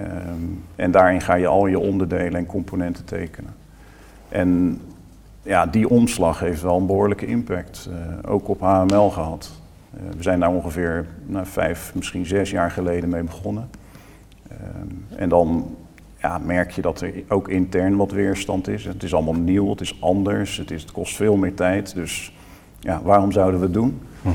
Um, 0.00 0.62
en 0.76 0.90
daarin 0.90 1.20
ga 1.20 1.34
je 1.34 1.46
al 1.46 1.66
je 1.66 1.78
onderdelen 1.78 2.34
en 2.34 2.46
componenten 2.46 3.04
tekenen. 3.04 3.54
En 4.28 4.80
ja, 5.42 5.66
die 5.66 5.88
omslag 5.88 6.40
heeft 6.40 6.62
wel 6.62 6.76
een 6.76 6.86
behoorlijke 6.86 7.26
impact, 7.26 7.88
uh, 7.90 8.30
ook 8.32 8.48
op 8.48 8.60
HML 8.60 9.10
gehad. 9.10 9.50
Uh, 9.94 10.00
we 10.16 10.22
zijn 10.22 10.40
daar 10.40 10.50
ongeveer 10.50 11.06
nou, 11.26 11.46
vijf, 11.46 11.94
misschien 11.94 12.26
zes 12.26 12.50
jaar 12.50 12.70
geleden 12.70 13.08
mee 13.08 13.22
begonnen. 13.22 13.70
Uh, 14.52 14.56
en 15.16 15.28
dan 15.28 15.76
ja, 16.20 16.38
merk 16.38 16.70
je 16.70 16.82
dat 16.82 17.00
er 17.00 17.12
ook 17.28 17.48
intern 17.48 17.96
wat 17.96 18.10
weerstand 18.10 18.68
is. 18.68 18.84
Het 18.84 19.02
is 19.02 19.14
allemaal 19.14 19.34
nieuw, 19.34 19.70
het 19.70 19.80
is 19.80 20.00
anders, 20.00 20.56
het, 20.56 20.70
is, 20.70 20.82
het 20.82 20.92
kost 20.92 21.16
veel 21.16 21.36
meer 21.36 21.54
tijd. 21.54 21.94
Dus 21.94 22.32
ja, 22.80 23.00
waarom 23.02 23.32
zouden 23.32 23.60
we 23.60 23.66
het 23.66 23.74
doen? 23.74 24.00
-huh. 24.22 24.32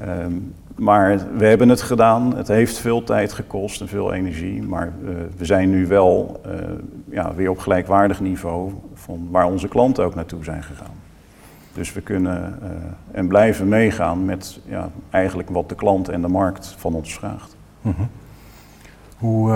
Ehm, 0.00 0.32
maar 0.76 1.20
we 1.36 1.46
hebben 1.46 1.68
het 1.68 1.82
gedaan. 1.82 2.36
Het 2.36 2.48
heeft 2.48 2.78
veel 2.78 3.04
tijd 3.04 3.32
gekost 3.32 3.80
en 3.80 3.88
veel 3.88 4.12
energie. 4.12 4.62
Maar 4.62 4.92
uh, 5.02 5.10
we 5.36 5.44
zijn 5.44 5.70
nu 5.70 5.86
wel 5.86 6.40
uh, 6.46 6.52
ja, 7.10 7.34
weer 7.34 7.50
op 7.50 7.58
gelijkwaardig 7.58 8.20
niveau 8.20 8.72
van 8.94 9.28
waar 9.30 9.46
onze 9.46 9.68
klanten 9.68 10.04
ook 10.04 10.14
naartoe 10.14 10.44
zijn 10.44 10.62
gegaan. 10.62 10.94
Dus 11.74 11.92
we 11.92 12.00
kunnen 12.00 12.58
uh, 12.62 12.68
en 13.10 13.28
blijven 13.28 13.68
meegaan 13.68 14.24
met 14.24 14.60
ja, 14.64 14.90
eigenlijk 15.10 15.50
wat 15.50 15.68
de 15.68 15.74
klant 15.74 16.08
en 16.08 16.20
de 16.20 16.28
markt 16.28 16.74
van 16.78 16.94
ons 16.94 17.14
vraagt. 17.14 17.56
Mm 17.80 17.94
-hmm. 17.96 18.08
Hoe, 19.18 19.52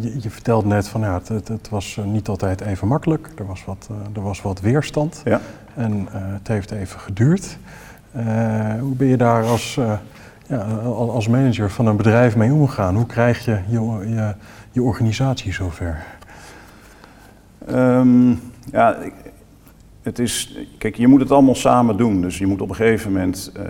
je, 0.00 0.16
je, 0.20 0.30
vertelt 0.30 0.64
net 0.64 0.88
van 0.88 1.00
ja, 1.00 1.20
het, 1.24 1.48
het, 1.48 1.68
was 1.68 2.00
niet 2.04 2.28
altijd 2.28 2.60
even 2.60 2.88
makkelijk. 2.88 3.28
Er 3.36 3.46
was 3.46 3.64
wat, 3.64 3.88
er 4.14 4.22
was 4.22 4.42
wat 4.42 4.60
weerstand. 4.60 5.22
Ja. 5.24 5.40
En 5.74 6.08
het 6.10 6.48
heeft 6.48 6.70
even 6.70 7.00
geduurd. 7.00 7.58
hoe 8.80 8.94
ben 8.96 9.06
je 9.06 9.16
daar 9.16 9.44
als 9.44 9.78
ja, 10.46 10.58
als 10.88 11.28
manager 11.28 11.70
van 11.70 11.86
een 11.86 11.96
bedrijf 11.96 12.36
mee 12.36 12.52
omgaan? 12.52 12.96
Hoe 12.96 13.06
krijg 13.06 13.44
je 13.44 13.58
je, 13.68 14.34
je, 14.72 14.82
organisatie 14.82 15.52
zover? 15.52 16.04
Um, 17.70 18.40
ja, 18.70 18.98
het 20.02 20.18
is, 20.18 20.58
kijk, 20.78 20.96
je 20.96 21.06
moet 21.06 21.20
het 21.20 21.30
allemaal 21.30 21.54
samen 21.54 21.96
doen. 21.96 22.20
Dus 22.20 22.38
je 22.38 22.46
moet 22.46 22.60
op 22.60 22.68
een 22.68 22.74
gegeven 22.74 23.12
moment, 23.12 23.52
uh, 23.56 23.64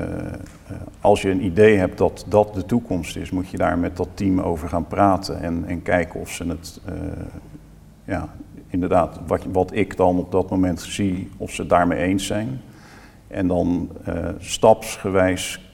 als 1.01 1.23
je 1.23 1.31
een 1.31 1.45
idee 1.45 1.77
hebt 1.77 1.99
dat 1.99 2.25
dat 2.29 2.55
de 2.55 2.67
toekomst 2.67 3.17
is, 3.17 3.31
moet 3.31 3.49
je 3.49 3.57
daar 3.57 3.79
met 3.79 3.97
dat 3.97 4.09
team 4.15 4.41
over 4.41 4.69
gaan 4.69 4.87
praten 4.87 5.41
en, 5.41 5.65
en 5.67 5.83
kijken 5.83 6.21
of 6.21 6.31
ze 6.31 6.45
het, 6.45 6.81
uh, 6.89 6.95
ja, 8.05 8.29
inderdaad, 8.69 9.21
wat, 9.27 9.45
wat 9.53 9.75
ik 9.75 9.97
dan 9.97 10.19
op 10.19 10.33
dat 10.33 10.51
moment 10.51 10.81
zie, 10.81 11.31
of 11.37 11.51
ze 11.51 11.61
het 11.61 11.71
daarmee 11.71 11.99
eens 11.99 12.27
zijn. 12.27 12.61
En 13.27 13.47
dan 13.47 13.91
stapsgewijs 14.39 15.61
uh, 15.61 15.72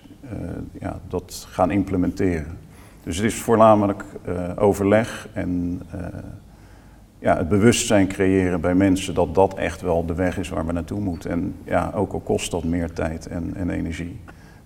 ja, 0.80 1.00
dat 1.08 1.46
gaan 1.50 1.70
implementeren. 1.70 2.58
Dus 3.02 3.16
het 3.16 3.26
is 3.26 3.34
voornamelijk 3.34 4.04
uh, 4.28 4.50
overleg 4.56 5.28
en 5.32 5.82
uh, 5.94 6.00
ja, 7.18 7.36
het 7.36 7.48
bewustzijn 7.48 8.08
creëren 8.08 8.60
bij 8.60 8.74
mensen 8.74 9.14
dat 9.14 9.34
dat 9.34 9.54
echt 9.54 9.80
wel 9.80 10.06
de 10.06 10.14
weg 10.14 10.38
is 10.38 10.48
waar 10.48 10.66
we 10.66 10.72
naartoe 10.72 11.00
moeten. 11.00 11.30
En 11.30 11.54
ja, 11.64 11.92
ook 11.94 12.12
al 12.12 12.20
kost 12.20 12.50
dat 12.50 12.64
meer 12.64 12.92
tijd 12.92 13.26
en, 13.26 13.54
en 13.54 13.70
energie, 13.70 14.20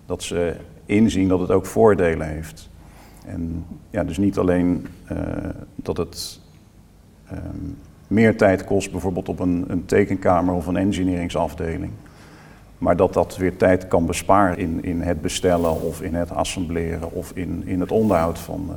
dat 0.05 0.23
ze 0.23 0.55
inzien 0.85 1.27
dat 1.27 1.39
het 1.39 1.51
ook 1.51 1.65
voordelen 1.65 2.27
heeft. 2.27 2.69
En 3.25 3.65
ja, 3.89 4.03
dus 4.03 4.17
niet 4.17 4.37
alleen 4.37 4.87
dat 5.75 5.97
het 5.97 6.39
um, 7.31 7.77
meer 8.07 8.37
tijd 8.37 8.63
kost, 8.63 8.91
bijvoorbeeld 8.91 9.29
op 9.29 9.39
een, 9.39 9.65
een 9.67 9.85
tekenkamer 9.85 10.53
of 10.53 10.67
een 10.67 10.77
engineeringsafdeling. 10.77 11.91
Maar 12.83 12.95
dat 12.95 13.13
dat 13.13 13.37
weer 13.37 13.57
tijd 13.57 13.87
kan 13.87 14.05
besparen 14.05 14.57
in, 14.57 14.83
in 14.83 15.01
het 15.01 15.21
bestellen 15.21 15.81
of 15.81 16.01
in 16.01 16.15
het 16.15 16.31
assembleren 16.31 17.11
of 17.11 17.31
in, 17.31 17.63
in 17.65 17.79
het 17.79 17.91
onderhoud 17.91 18.39
van, 18.39 18.69
uh, 18.69 18.75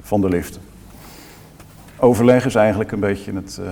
van 0.00 0.20
de 0.20 0.28
liften. 0.28 0.62
Overleg 1.96 2.44
is 2.44 2.54
eigenlijk 2.54 2.92
een 2.92 3.00
beetje 3.00 3.32
het, 3.32 3.60
uh, 3.60 3.66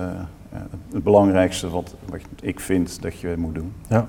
het 0.93 1.03
belangrijkste 1.03 1.69
wat, 1.69 1.95
wat 2.05 2.19
ik 2.41 2.59
vind 2.59 3.01
dat 3.01 3.19
je 3.19 3.35
moet 3.37 3.55
doen. 3.55 3.73
Ja. 3.87 4.07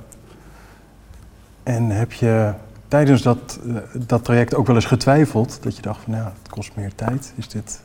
En 1.63 1.91
heb 1.91 2.13
je 2.13 2.53
tijdens 2.89 3.23
dat, 3.23 3.61
dat 4.07 4.25
traject 4.25 4.55
ook 4.55 4.67
wel 4.67 4.77
eens 4.77 4.85
getwijfeld 4.85 5.63
dat 5.63 5.77
je 5.77 5.83
dacht 5.83 6.03
van 6.03 6.15
ja, 6.15 6.33
het 6.43 6.51
kost 6.51 6.77
meer 6.77 6.95
tijd. 6.95 7.33
Is 7.37 7.49
dit, 7.49 7.83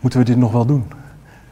moeten 0.00 0.18
we 0.18 0.24
dit 0.24 0.36
nog 0.36 0.52
wel 0.52 0.66
doen? 0.66 0.84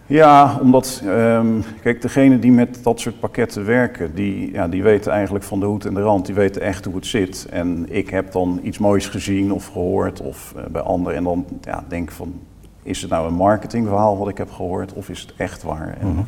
Ja, 0.09 0.59
omdat, 0.61 1.03
um, 1.05 1.65
kijk, 1.83 2.03
degenen 2.03 2.41
die 2.41 2.53
met 2.53 2.79
dat 2.83 3.01
soort 3.01 3.21
pakketten 3.21 3.65
werken, 3.65 4.15
die, 4.15 4.53
ja, 4.53 4.69
die 4.69 4.83
weten 4.83 5.13
eigenlijk 5.13 5.45
van 5.45 5.61
de 5.61 5.67
hoed 5.67 5.85
en 5.85 5.95
de 5.95 6.01
rand, 6.01 6.27
die 6.27 6.35
weten 6.35 6.63
echt 6.63 6.85
hoe 6.85 6.95
het 6.95 7.07
zit. 7.07 7.47
En 7.51 7.87
ik 7.89 8.11
heb 8.11 8.33
dan 8.33 8.61
iets 8.63 8.79
moois 8.79 9.09
gezien 9.09 9.53
of 9.53 9.67
gehoord 9.67 10.21
of 10.21 10.55
uh, 10.57 10.65
bij 10.67 10.83
anderen 10.83 11.19
en 11.19 11.25
dan 11.25 11.47
ja, 11.61 11.85
denk 11.89 12.11
van, 12.11 12.41
is 12.83 13.01
het 13.01 13.11
nou 13.11 13.29
een 13.29 13.35
marketingverhaal 13.35 14.19
wat 14.19 14.29
ik 14.29 14.39
heb 14.39 14.51
gehoord 14.51 14.93
of 14.93 15.09
is 15.09 15.21
het 15.21 15.35
echt 15.37 15.63
waar? 15.63 15.97
En, 16.01 16.07
mm 16.07 16.15
-hmm. 16.15 16.27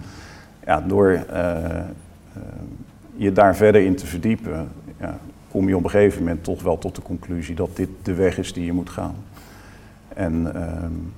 ja, 0.67 0.81
door 0.81 1.11
uh, 1.11 1.25
uh, 1.33 1.83
je 3.17 3.33
daar 3.33 3.57
verder 3.57 3.85
in 3.85 3.97
te 3.97 4.07
verdiepen, 4.07 4.69
ja, 5.01 5.19
kom 5.51 5.69
je 5.69 5.77
op 5.77 5.85
een 5.85 5.91
gegeven 5.91 6.23
moment 6.23 6.45
toch 6.45 6.63
wel 6.63 6.79
tot 6.79 6.95
de 6.95 7.03
conclusie 7.03 7.55
dat 7.55 7.77
dit 7.77 7.89
de 8.03 8.15
weg 8.15 8.39
is 8.39 8.53
die 8.53 8.65
je 8.65 8.73
moet 8.73 8.91
gaan. 8.91 9.15
En 10.09 10.63
um, 10.85 11.13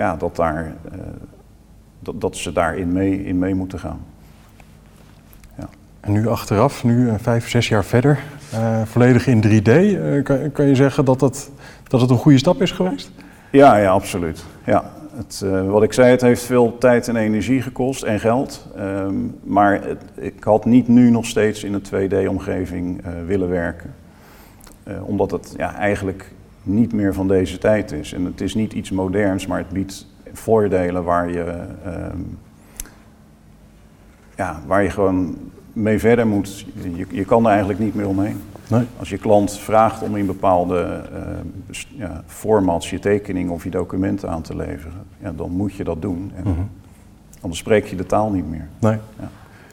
ja, 0.00 0.16
dat, 0.16 0.36
daar, 0.36 0.74
uh, 0.92 1.00
dat, 1.98 2.20
dat 2.20 2.36
ze 2.36 2.52
daarin 2.52 2.92
mee, 2.92 3.24
in 3.24 3.38
mee 3.38 3.54
moeten 3.54 3.78
gaan. 3.78 4.00
Ja. 5.58 5.68
En 6.00 6.12
nu 6.12 6.28
achteraf, 6.28 6.84
nu 6.84 7.06
uh, 7.06 7.14
vijf, 7.18 7.48
zes 7.48 7.68
jaar 7.68 7.84
verder, 7.84 8.18
uh, 8.54 8.82
volledig 8.84 9.26
in 9.26 9.42
3D, 9.44 9.72
kan, 10.22 10.52
kan 10.52 10.66
je 10.66 10.74
zeggen 10.74 11.04
dat 11.04 11.20
het, 11.20 11.50
dat 11.88 12.00
het 12.00 12.10
een 12.10 12.16
goede 12.16 12.38
stap 12.38 12.62
is 12.62 12.70
geweest? 12.70 13.10
Ja, 13.50 13.76
ja 13.76 13.90
absoluut. 13.90 14.44
Ja. 14.64 14.90
Het, 15.16 15.44
wat 15.66 15.82
ik 15.82 15.92
zei, 15.92 16.10
het 16.10 16.20
heeft 16.20 16.42
veel 16.42 16.78
tijd 16.78 17.08
en 17.08 17.16
energie 17.16 17.62
gekost 17.62 18.02
en 18.02 18.20
geld. 18.20 18.68
Um, 18.78 19.38
maar 19.42 19.72
het, 19.82 20.04
ik 20.14 20.44
had 20.44 20.64
niet 20.64 20.88
nu 20.88 21.10
nog 21.10 21.26
steeds 21.26 21.64
in 21.64 21.74
een 21.74 22.10
2D-omgeving 22.10 23.02
willen 23.26 23.48
werken. 23.48 23.94
omdat 25.04 25.30
het 25.30 25.54
ja, 25.56 25.74
eigenlijk 25.74 26.32
niet 26.62 26.92
meer 26.92 27.14
van 27.14 27.28
deze 27.28 27.58
tijd 27.58 27.92
is. 27.92 28.12
En 28.12 28.24
het 28.24 28.40
is 28.40 28.54
niet 28.54 28.72
iets 28.72 28.90
moderns, 28.90 29.46
maar 29.46 29.58
het 29.58 29.68
biedt 29.68 30.06
voordelen 30.32 31.04
waar 31.04 31.30
je, 31.30 31.66
uh, 31.86 31.92
ja, 34.36 34.60
waar 34.66 34.82
je 34.82 34.90
gewoon 34.90 35.36
mee 35.72 35.98
verder 35.98 36.26
moet. 36.26 36.66
Je, 36.96 37.06
je 37.10 37.24
kan 37.24 37.44
er 37.44 37.50
eigenlijk 37.50 37.78
niet 37.78 37.94
meer 37.94 38.08
omheen. 38.08 38.40
Nee. 38.68 38.86
Als 38.98 39.10
je 39.10 39.18
klant 39.18 39.58
vraagt 39.58 40.02
om 40.02 40.16
in 40.16 40.26
bepaalde 40.26 41.02
uh, 41.12 41.76
ja, 41.88 42.22
formats 42.26 42.90
je 42.90 42.98
tekening 42.98 43.50
of 43.50 43.64
je 43.64 43.70
documenten 43.70 44.30
aan 44.30 44.42
te 44.42 44.56
leveren, 44.56 45.02
ja, 45.18 45.32
dan 45.32 45.50
moet 45.50 45.74
je 45.74 45.84
dat 45.84 46.02
doen. 46.02 46.32
En 46.34 46.44
mm-hmm. 46.44 46.68
Anders 47.40 47.60
spreek 47.60 47.86
je 47.86 47.96
de 47.96 48.06
taal 48.06 48.30
niet 48.30 48.50
meer. 48.50 48.68
Nee. 48.78 48.98
Ja. 49.18 49.30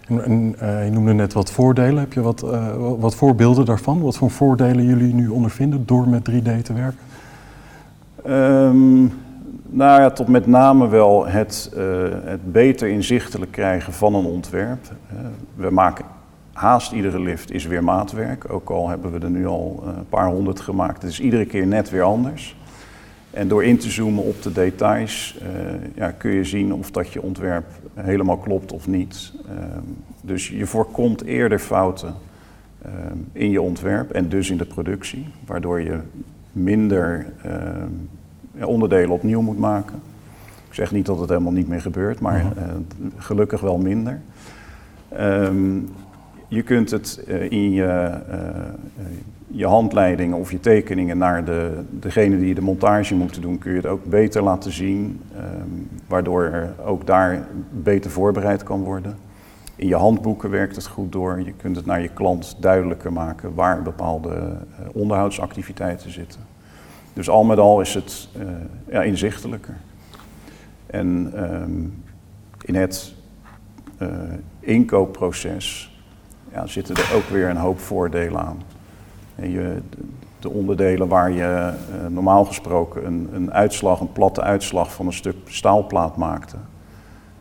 En, 0.08 0.24
en 0.24 0.56
uh, 0.62 0.86
je 0.86 0.92
noemde 0.92 1.14
net 1.14 1.34
wat 1.34 1.52
voordelen. 1.52 2.00
Heb 2.00 2.14
je 2.14 2.22
wat, 2.22 2.44
uh, 2.44 2.76
wat 3.00 3.16
voorbeelden 3.16 3.66
daarvan? 3.66 4.02
Wat 4.02 4.18
voor 4.18 4.32
voordelen 4.32 4.86
jullie 4.86 5.14
nu 5.14 5.28
ondervinden 5.28 5.86
door 5.86 6.10
met 6.10 6.30
3D 6.32 6.62
te 6.62 6.74
werken? 6.74 7.00
Um, 8.28 9.14
nou 9.70 10.02
ja, 10.02 10.10
tot 10.10 10.28
met 10.28 10.48
name 10.48 10.88
wel 10.88 11.28
het, 11.28 11.72
uh, 11.78 11.84
het 12.24 12.52
beter 12.52 12.88
inzichtelijk 12.88 13.52
krijgen 13.52 13.94
van 13.94 14.16
een 14.16 14.26
ontwerp. 14.26 14.80
we 15.56 15.70
maken 15.70 16.06
haast 16.54 16.92
iedere 16.92 17.20
lift 17.20 17.52
is 17.52 17.66
weer 17.66 17.84
maatwerk. 17.84 18.52
Ook 18.54 18.70
al 18.70 18.90
hebben 18.90 19.12
we 19.12 19.20
er 19.20 19.30
nu 19.30 19.48
al 19.48 19.84
een 19.98 20.08
paar 20.10 20.28
honderd 20.28 20.60
gemaakt. 20.60 21.02
Het 21.02 21.12
is 21.12 21.20
iedere 21.20 21.46
keer 21.46 21.68
net 21.68 21.90
weer 21.90 22.04
anders. 22.04 22.56
En 23.32 23.48
door 23.48 23.64
in 23.64 23.78
te 23.78 23.90
zoomen 23.90 24.24
op 24.24 24.42
de 24.42 24.52
details 24.52 25.40
ja, 25.96 26.12
kun 26.12 26.32
je 26.32 26.44
zien 26.44 26.74
of 26.74 26.92
dat 26.92 27.14
je 27.14 27.22
ontwerp 27.22 27.66
helemaal 27.98 28.38
klopt 28.38 28.72
of 28.72 28.88
niet. 28.88 29.34
Uh, 29.46 29.54
dus 30.22 30.50
je 30.50 30.66
voorkomt 30.66 31.24
eerder 31.24 31.60
fouten 31.60 32.14
uh, 32.86 32.92
in 33.32 33.50
je 33.50 33.62
ontwerp 33.62 34.12
en 34.12 34.30
dus 34.30 34.50
in 34.50 34.58
de 34.58 34.66
productie, 34.66 35.28
waardoor 35.46 35.82
je 35.82 36.00
minder 36.52 37.26
onderdelen 38.60 39.10
opnieuw 39.10 39.42
moet 39.42 39.60
maken. 39.60 40.02
Ik 40.68 40.74
zeg 40.74 40.92
niet 40.92 41.06
dat 41.06 41.20
het 41.20 41.30
helemaal 41.30 41.52
niet 41.52 41.68
meer 41.68 41.82
gebeurt, 41.82 42.20
maar 42.20 42.54
gelukkig 43.18 43.62
wel 43.62 43.78
minder. 43.78 44.22
Um, 45.20 45.90
je 46.48 46.62
kunt 46.62 46.92
het 46.92 47.24
in 47.50 47.72
je 47.72 48.20
je 49.48 49.66
handleidingen 49.66 50.38
of 50.38 50.52
je 50.52 50.60
tekeningen 50.60 51.18
naar 51.18 51.46
de, 51.46 51.84
degene 51.90 52.40
die 52.40 52.56
de 52.56 52.62
montage 52.62 53.16
moeten 53.16 53.42
doen, 53.42 53.58
kun 53.58 53.72
je 53.72 53.78
het 53.78 53.86
ook 53.86 54.06
beter 54.06 54.44
laten 54.44 54.72
zien, 54.72 55.22
um, 55.36 55.90
waardoor 56.08 56.44
er 56.44 56.74
ook 56.86 57.06
daar 57.06 57.48
beter 57.72 58.12
voorbereid 58.12 58.64
kan 58.64 58.84
worden. 58.84 59.18
In 59.76 59.88
je 59.88 59.96
handboeken 59.96 60.50
werkt 60.50 60.76
het 60.76 60.88
goed 60.88 61.12
door. 61.12 61.42
Je 61.42 61.54
kunt 61.54 61.76
het 61.76 61.86
naar 61.86 62.02
je 62.02 62.10
klant 62.14 62.56
duidelijker 62.60 63.14
maken 63.14 63.54
waar 63.54 63.82
bepaalde 63.82 64.30
uh, 64.30 64.88
onderhoudsactiviteiten 64.94 66.12
zitten. 66.12 66.42
Dus 67.14 67.30
al 67.30 67.44
met 67.44 67.58
al 67.58 67.82
is 67.82 67.94
het 67.94 68.30
uh, 68.38 68.48
ja, 68.90 69.02
inzichtelijker. 69.02 69.78
En 70.86 71.34
um, 71.62 72.04
in 72.62 72.76
het 72.76 73.14
uh, 74.02 74.10
inkoopproces 74.60 75.98
ja, 76.52 76.68
zitten 76.68 76.96
er 76.96 77.14
ook 77.16 77.30
weer 77.30 77.50
een 77.50 77.58
hoop 77.58 77.80
voordelen 77.80 78.40
aan. 78.40 78.62
Je, 79.42 79.82
de 80.40 80.50
onderdelen 80.50 81.08
waar 81.08 81.32
je 81.32 81.74
uh, 82.02 82.08
normaal 82.08 82.46
gesproken 82.46 83.06
een, 83.06 83.30
een 83.34 83.54
uitslag, 83.54 84.00
een 84.00 84.12
platte 84.12 84.42
uitslag 84.42 84.94
van 84.94 85.06
een 85.06 85.14
stuk 85.14 85.36
staalplaat 85.46 86.18
maakte. 86.18 86.56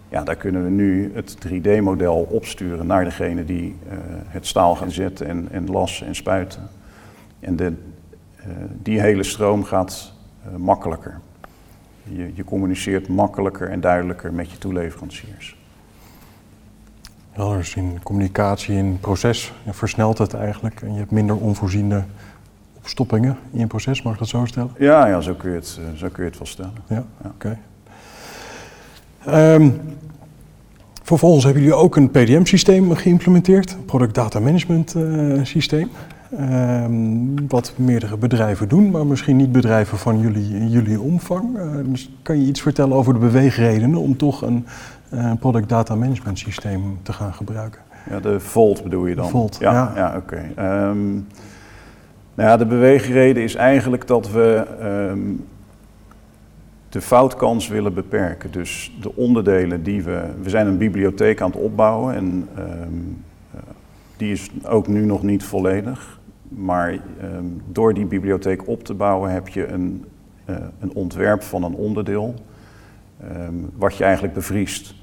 Ja, 0.08 0.24
daar 0.24 0.36
kunnen 0.36 0.64
we 0.64 0.70
nu 0.70 1.12
het 1.14 1.36
3D-model 1.46 2.26
opsturen 2.30 2.86
naar 2.86 3.04
degene 3.04 3.44
die 3.44 3.76
uh, 3.86 3.92
het 4.26 4.46
staal 4.46 4.74
gaan 4.74 4.90
zetten 4.90 5.26
en, 5.26 5.48
en 5.50 5.70
lassen 5.70 6.06
en 6.06 6.14
spuiten. 6.14 6.68
En 7.40 7.56
de, 7.56 7.72
uh, 8.38 8.46
die 8.82 9.00
hele 9.00 9.22
stroom 9.22 9.64
gaat 9.64 10.12
makkelijker. 10.56 11.20
Je, 12.02 12.30
je 12.34 12.44
communiceert 12.44 13.08
makkelijker 13.08 13.70
en 13.70 13.80
duidelijker 13.80 14.32
met 14.32 14.50
je 14.50 14.58
toeleveranciers. 14.58 15.56
Ja, 17.36 17.56
dus 17.56 17.74
in 17.74 18.00
communicatie, 18.02 18.76
in 18.76 18.98
proces 19.00 19.52
versnelt 19.70 20.18
het 20.18 20.34
eigenlijk 20.34 20.82
en 20.82 20.92
je 20.92 20.98
hebt 20.98 21.10
minder 21.10 21.36
onvoorziene 21.36 22.04
stoppingen 22.84 23.36
in 23.52 23.58
je 23.58 23.66
proces, 23.66 24.02
mag 24.02 24.12
ik 24.12 24.18
dat 24.18 24.28
zo 24.28 24.44
stellen? 24.44 24.70
Ja, 24.78 25.06
ja 25.06 25.20
zo, 25.20 25.34
kun 25.34 25.50
je 25.50 25.56
het, 25.56 25.80
zo 25.96 26.08
kun 26.12 26.24
je 26.24 26.28
het 26.28 26.38
wel 26.38 26.46
stellen. 26.46 26.72
Ja, 26.88 27.04
oké. 27.24 27.58
Ehm, 29.24 29.70
vervolgens 31.02 31.44
hebben 31.44 31.62
jullie 31.62 31.76
ook 31.78 31.96
een 31.96 32.10
PDM-systeem 32.10 32.94
geïmplementeerd, 32.94 33.72
een 33.72 33.84
Product 33.84 34.14
Data 34.14 34.40
Management 34.40 34.94
systeem. 35.42 35.90
Ehm, 36.38 37.46
wat 37.48 37.72
meerdere 37.76 38.16
bedrijven 38.16 38.68
doen, 38.68 38.90
maar 38.90 39.06
misschien 39.06 39.36
niet 39.36 39.52
bedrijven 39.52 39.98
van 39.98 40.20
jullie, 40.20 40.68
jullie 40.68 41.00
omvang. 41.00 41.58
dus 41.84 42.10
kan 42.22 42.40
je 42.40 42.46
iets 42.46 42.60
vertellen 42.60 42.96
over 42.96 43.12
de 43.12 43.18
beweegredenen 43.18 44.00
om 44.00 44.16
toch 44.16 44.42
een 44.42 44.66
product 45.38 45.68
data 45.68 45.94
management 45.94 46.38
systeem 46.38 46.98
te 47.02 47.12
gaan 47.12 47.34
gebruiken? 47.34 47.80
Ja, 48.10 48.20
de 48.20 48.40
Volt 48.40 48.82
bedoel 48.82 49.06
je 49.06 49.14
dan? 49.14 49.28
Volt, 49.28 49.56
ja. 49.60 49.72
Ja, 49.72 49.92
ja 49.96 50.16
oké. 50.16 50.50
Ehm, 50.54 51.12
nou 52.34 52.48
ja, 52.50 52.56
de 52.56 52.66
beweegreden 52.66 53.42
is 53.42 53.54
eigenlijk 53.54 54.06
dat 54.06 54.30
we 54.30 54.66
ehm, 54.80 55.20
de 56.88 57.00
foutkans 57.00 57.68
willen 57.68 57.94
beperken. 57.94 58.50
Dus 58.50 58.96
de 59.00 59.16
onderdelen 59.16 59.82
die 59.82 60.02
we... 60.02 60.24
We 60.42 60.50
zijn 60.50 60.66
een 60.66 60.78
bibliotheek 60.78 61.40
aan 61.40 61.50
het 61.50 61.60
opbouwen 61.60 62.14
en 62.14 62.48
ehm, 62.54 62.68
eh, 63.54 63.60
die 64.16 64.32
is 64.32 64.50
ook 64.64 64.88
nu 64.88 65.04
nog 65.04 65.22
niet 65.22 65.44
volledig. 65.44 66.20
Maar 66.48 66.98
door 67.72 67.94
die 67.94 68.06
bibliotheek 68.06 68.68
op 68.68 68.84
te 68.84 68.94
bouwen 68.94 69.30
heb 69.30 69.48
je 69.48 69.66
een, 69.66 70.04
uh, 70.50 70.56
een 70.78 70.94
ontwerp 70.94 71.42
van 71.42 71.62
een 71.62 71.74
onderdeel... 71.74 72.34
wat 73.76 73.96
je 73.96 74.04
eigenlijk 74.04 74.34
bevriest. 74.34 74.94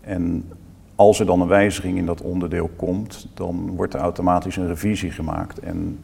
En 0.00 0.44
als 0.94 1.20
er 1.20 1.26
dan 1.26 1.40
een 1.40 1.48
wijziging 1.48 1.98
in 1.98 2.06
dat 2.06 2.20
onderdeel 2.20 2.70
komt, 2.76 3.26
dan 3.34 3.70
wordt 3.76 3.94
er 3.94 4.00
automatisch 4.00 4.56
een 4.56 4.66
revisie 4.66 5.10
gemaakt. 5.10 5.58
En 5.58 5.98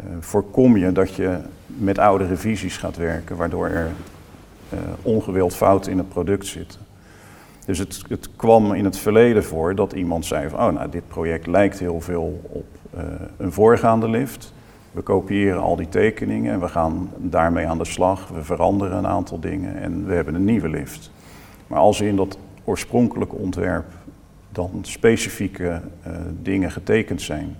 uh, 0.00 0.06
voorkom 0.20 0.76
je 0.76 0.92
dat 0.92 1.14
je 1.14 1.38
met 1.66 1.98
oude 1.98 2.26
revisies 2.26 2.76
gaat 2.76 2.96
werken, 2.96 3.36
waardoor 3.36 3.66
er 3.66 3.90
uh, 4.72 4.78
ongewild 5.02 5.54
fouten 5.54 5.92
in 5.92 5.98
het 5.98 6.08
product 6.08 6.46
zitten. 6.46 6.80
Dus 7.64 7.78
het, 7.78 8.02
het, 8.08 8.28
kwam 8.36 8.74
in 8.74 8.84
het 8.84 8.98
verleden 8.98 9.44
voor 9.44 9.74
dat 9.74 9.92
iemand 9.92 10.26
zei 10.26 10.48
van, 10.48 10.58
oh 10.58 10.72
nou 10.72 10.90
dit 10.90 11.08
project 11.08 11.46
lijkt 11.46 11.78
heel 11.78 12.00
veel 12.00 12.40
op 12.48 12.66
uh, 12.94 13.02
een 13.36 13.52
voorgaande 13.52 14.08
lift. 14.08 14.52
We 14.92 15.02
kopiëren 15.02 15.62
al 15.62 15.76
die 15.76 15.88
tekeningen 15.88 16.52
en 16.52 16.60
we 16.60 16.68
gaan 16.68 17.10
daarmee 17.16 17.66
aan 17.66 17.78
de 17.78 17.84
slag. 17.84 18.28
We 18.28 18.44
veranderen 18.44 18.96
een 18.96 19.06
aantal 19.06 19.40
dingen 19.40 19.76
en 19.76 20.06
we 20.06 20.14
hebben 20.14 20.34
een 20.34 20.44
nieuwe 20.44 20.68
lift. 20.68 21.10
Maar 21.66 21.78
als 21.78 22.00
in 22.00 22.16
dat 22.16 22.38
oorspronkelijke 22.64 23.36
ontwerp 23.36 23.86
dan 24.52 24.70
specifieke 24.82 25.80
uh, 26.06 26.12
dingen 26.42 26.70
getekend 26.70 27.22
zijn 27.22 27.56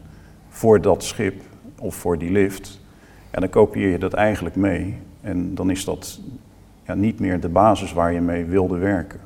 voor 0.48 0.80
dat 0.80 1.04
schip 1.04 1.42
of 1.78 1.94
voor 1.94 2.18
die 2.18 2.30
lift. 2.30 2.80
En 3.30 3.40
dan 3.40 3.50
kopieer 3.50 3.88
je 3.88 3.98
dat 3.98 4.12
eigenlijk 4.12 4.56
mee. 4.56 4.96
En 5.20 5.54
dan 5.54 5.70
is 5.70 5.84
dat 5.84 6.20
ja, 6.82 6.94
niet 6.94 7.20
meer 7.20 7.40
de 7.40 7.48
basis 7.48 7.92
waar 7.92 8.12
je 8.12 8.20
mee 8.20 8.44
wilde 8.44 8.78
werken. 8.78 9.20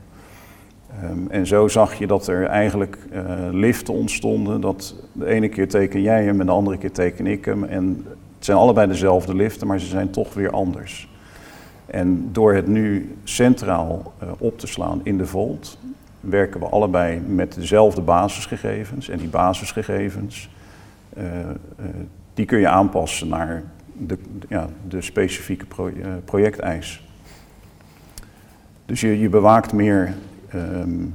Um, 1.03 1.27
en 1.31 1.47
zo 1.47 1.69
zag 1.69 1.95
je 1.95 2.07
dat 2.07 2.27
er 2.27 2.47
eigenlijk 2.47 2.99
uh, 3.13 3.23
liften 3.51 3.95
ontstonden. 3.95 4.61
Dat 4.61 4.95
de 5.13 5.27
ene 5.27 5.49
keer 5.49 5.69
teken 5.69 6.03
jij 6.03 6.25
hem 6.25 6.41
en 6.41 6.47
de 6.47 6.53
andere 6.53 6.79
keer 6.79 6.93
teken 6.93 7.27
ik 7.27 7.45
hem. 7.45 7.65
En 7.65 8.05
het 8.37 8.45
zijn 8.45 8.59
allebei 8.59 8.87
dezelfde 8.89 9.35
liften, 9.35 9.67
maar 9.67 9.81
ze 9.81 9.87
zijn 9.87 10.11
toch 10.11 10.35
weer 10.35 10.51
anders. 10.51 11.09
En 11.87 12.29
door 12.33 12.55
het 12.55 12.67
nu 12.67 13.17
centraal 13.25 14.13
uh, 14.23 14.29
op 14.39 14.59
te 14.59 14.67
slaan 14.67 15.01
in 15.03 15.19
de 15.19 15.27
Volt, 15.27 15.79
werken 16.21 16.61
we 16.61 16.67
allebei 16.67 17.21
met 17.27 17.55
dezelfde 17.55 18.01
basisgegevens. 18.01 19.09
En 19.09 19.19
die 19.19 19.29
basisgegevens, 19.29 20.51
uh, 21.19 21.25
die 22.35 22.47
kun 22.47 22.59
je 22.59 22.69
aanpassen 22.69 23.29
naar 23.29 23.63
de, 23.93 24.19
ja, 24.49 24.69
de 24.89 25.01
specifieke 25.01 25.67
pro, 25.67 25.91
projecteis. 26.25 27.09
Dus 28.87 29.01
je, 29.01 29.19
je 29.19 29.29
bewaakt 29.29 29.73
meer 29.73 30.15
um, 30.55 31.15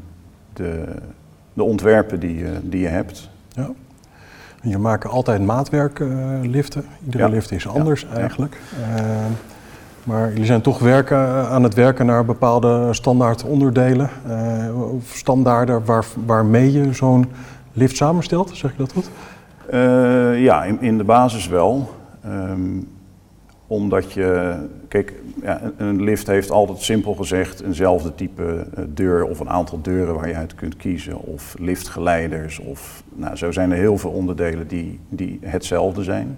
de, 0.54 0.84
de 1.54 1.64
ontwerpen 1.64 2.20
die, 2.20 2.46
die 2.62 2.82
je 2.82 2.88
hebt. 2.88 3.30
Ja. 3.50 3.70
Je 4.62 4.78
maakt 4.78 5.08
altijd 5.08 5.46
maatwerkliften. 5.46 6.86
Iedere 7.06 7.24
Ja. 7.24 7.30
lift 7.30 7.52
is 7.52 7.68
anders 7.68 8.02
Ja. 8.12 8.18
eigenlijk. 8.18 8.58
Ehm, 8.96 9.32
maar 10.04 10.30
jullie 10.30 10.46
zijn 10.46 10.62
toch 10.62 10.80
werken, 10.80 11.48
aan 11.50 11.64
het 11.64 11.74
werken 11.74 12.06
naar 12.06 12.26
bepaalde 12.26 12.94
standaard 12.94 13.44
onderdelen 13.44 14.10
eh, 14.28 14.94
of 14.94 15.04
standaarden 15.14 15.86
waar, 15.86 16.06
waarmee 16.26 16.72
je 16.72 16.94
zo'n 16.94 17.26
lift 17.74 17.96
samenstelt, 17.96 18.50
zeg 18.54 18.72
ik 18.72 18.78
dat 18.78 18.92
goed? 18.92 19.10
Uh, 19.74 20.44
ja, 20.44 20.64
in, 20.64 20.82
in, 20.82 20.98
de 20.98 21.04
basis 21.04 21.48
wel. 21.48 21.94
Um, 22.26 22.88
omdat 23.70 24.12
je, 24.12 24.58
kijk, 24.88 25.14
ja, 25.42 25.72
een, 25.78 26.02
lift 26.02 26.28
heeft 26.28 26.52
altijd 26.52 26.80
simpel 26.80 27.14
gezegd 27.14 27.62
eenzelfde 27.62 28.16
type 28.16 28.68
uh, 28.78 28.84
deur 28.88 29.26
of 29.26 29.40
een 29.40 29.50
aantal 29.50 29.82
deuren 29.82 30.16
waar 30.16 30.28
je 30.28 30.36
uit 30.36 30.56
kunt 30.56 30.76
kiezen. 30.76 31.20
Of 31.20 31.56
liftgeleiders. 31.60 32.60
Of, 32.60 33.04
nou, 33.14 33.36
zo 33.36 33.52
zijn 33.52 33.72
er 33.72 33.78
heel 33.78 33.98
veel 33.98 34.10
onderdelen 34.10 34.68
die, 34.68 35.00
die 35.10 35.40
hetzelfde 35.42 36.04
zijn. 36.04 36.38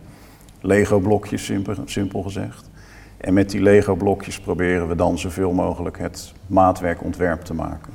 Lego-blokjes, 0.61 1.45
simpel, 1.45 1.75
simpel 1.85 2.21
gezegd. 2.21 2.69
En 3.17 3.33
met 3.33 3.49
die 3.49 3.61
Lego-blokjes 3.61 4.39
proberen 4.39 4.87
we 4.87 4.95
dan 4.95 5.17
zoveel 5.17 5.51
mogelijk 5.51 5.99
het 5.99 6.33
maatwerkontwerp 6.47 7.41
te 7.41 7.53
maken. 7.53 7.93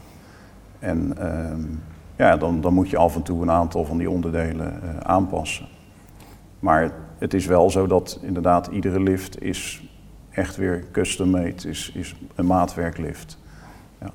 En 0.78 1.16
um, 1.50 1.82
ja, 2.16 2.36
dan, 2.36 2.60
dan, 2.60 2.74
moet 2.74 2.90
je 2.90 2.96
af 2.96 3.14
en 3.14 3.22
toe 3.22 3.42
een 3.42 3.50
aantal 3.50 3.84
van 3.84 3.98
die 3.98 4.10
onderdelen 4.10 4.80
uh, 4.84 4.90
aanpassen. 5.02 5.66
Maar 6.58 6.92
het 7.18 7.34
is 7.34 7.46
wel 7.46 7.70
zo 7.70 7.86
dat 7.86 8.18
inderdaad 8.22 8.66
iedere 8.66 9.00
lift 9.00 9.42
is 9.42 9.82
echt 10.30 10.56
weer 10.56 10.84
custom 10.92 11.30
made, 11.30 11.68
is, 11.68 11.92
is 11.94 12.14
een 12.34 12.46
maatwerklift. 12.46 13.38
Ja. 14.00 14.10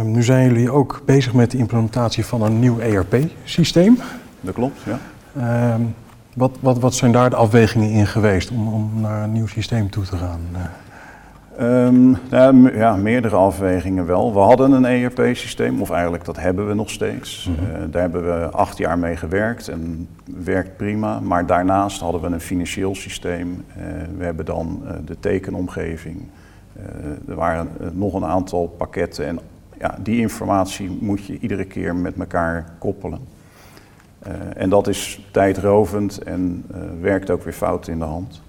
Um, 0.00 0.10
nu 0.10 0.22
zijn 0.22 0.46
jullie 0.46 0.70
ook 0.70 1.02
bezig 1.04 1.32
met 1.34 1.50
de 1.50 1.58
implementatie 1.58 2.26
van 2.26 2.42
een 2.42 2.58
nieuw 2.58 2.78
ERP-systeem. 2.78 3.98
Dat 4.40 4.54
klopt, 4.54 4.80
ja. 4.82 4.98
Um, 5.74 5.94
wat, 6.34 6.56
wat, 6.60 6.78
wat, 6.78 6.94
zijn 6.94 7.12
daar 7.12 7.30
de 7.30 7.36
afwegingen 7.36 7.90
in 7.90 8.06
geweest 8.06 8.50
om, 8.50 8.68
om 8.68 9.00
naar 9.00 9.22
een 9.22 9.32
nieuw 9.32 9.46
systeem 9.46 9.90
toe 9.90 10.04
te 10.04 10.16
gaan? 10.16 10.40
Um, 11.60 12.16
nou, 12.30 12.76
ja, 12.76 12.96
meerdere 12.96 13.36
afwegingen 13.36 14.06
wel. 14.06 14.32
We 14.32 14.38
hadden 14.38 14.72
een 14.72 14.84
ERP-systeem, 14.84 15.80
of 15.80 15.90
eigenlijk 15.90 16.24
dat 16.24 16.36
hebben 16.36 16.68
we 16.68 16.74
nog 16.74 16.90
steeds. 16.90 17.48
Mm 17.48 17.54
-hmm. 17.54 17.82
uh, 17.82 17.92
daar 17.92 18.02
hebben 18.02 18.24
we 18.24 18.48
acht 18.50 18.78
jaar 18.78 18.98
mee 18.98 19.16
gewerkt 19.16 19.68
en 19.68 20.08
werkt 20.24 20.76
prima. 20.76 21.20
Maar 21.20 21.46
daarnaast 21.46 22.00
hadden 22.00 22.20
we 22.20 22.26
een 22.26 22.40
financieel 22.40 22.94
systeem. 22.94 23.48
Uh, 23.48 23.84
we 24.18 24.24
hebben 24.24 24.44
dan 24.44 24.82
uh, 24.84 24.90
de 25.04 25.16
tekenomgeving. 25.20 26.22
er 27.28 27.34
waren 27.34 27.68
nog 27.92 28.14
een 28.14 28.24
aantal 28.24 28.66
pakketten 28.66 29.26
en 29.26 29.38
ja, 29.78 29.98
die 30.02 30.20
informatie 30.20 30.98
moet 31.00 31.24
je 31.24 31.38
iedere 31.38 31.64
keer 31.64 31.96
met 31.96 32.18
elkaar 32.18 32.64
koppelen. 32.78 33.18
En 34.56 34.70
dat 34.70 34.88
is 34.88 35.28
tijdrovend 35.30 36.18
en 36.18 36.64
werkt 37.00 37.30
ook 37.30 37.42
weer 37.42 37.52
fout 37.52 37.88
in 37.88 37.98
de 37.98 38.04
hand. 38.04 38.42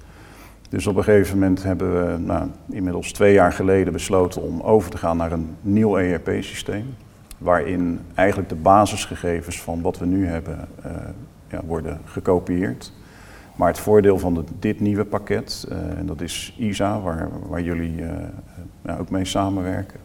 Dus 0.72 0.88
op 0.88 0.96
een 0.96 1.04
gegeven 1.04 1.40
moment 1.40 1.64
hebben 1.64 2.06
we 2.06 2.18
nou, 2.18 2.50
inmiddels 2.70 3.12
twee 3.12 3.34
jaar 3.34 3.54
geleden 3.54 3.94
besloten 3.94 4.42
om 4.42 4.62
over 4.62 4.92
te 4.92 4.98
gaan 4.98 5.18
naar 5.18 5.32
een 5.32 5.56
nieuw 5.62 5.98
ERP-systeem. 5.98 6.96
Waarin 7.38 8.00
eigenlijk 8.14 8.50
de 8.50 8.56
basisgegevens 8.56 9.62
van 9.62 9.82
wat 9.82 9.98
we 9.98 10.06
nu 10.06 10.28
hebben 10.28 10.68
uh, 10.86 10.92
ja, 11.48 11.62
worden 11.66 12.00
gekopieerd. 12.06 12.94
Maar 13.56 13.68
het 13.68 13.80
voordeel 13.80 14.20
van 14.20 14.46
dit 14.60 14.80
nieuwe 14.80 15.06
pakket, 15.06 15.68
en 15.98 16.06
dat 16.06 16.22
is 16.22 16.56
ISA, 16.58 17.00
waar, 17.00 17.30
waar 17.48 17.62
jullie 17.62 18.04
nou, 18.82 19.00
ook 19.00 19.10
mee 19.10 19.26
samenwerken. 19.26 20.00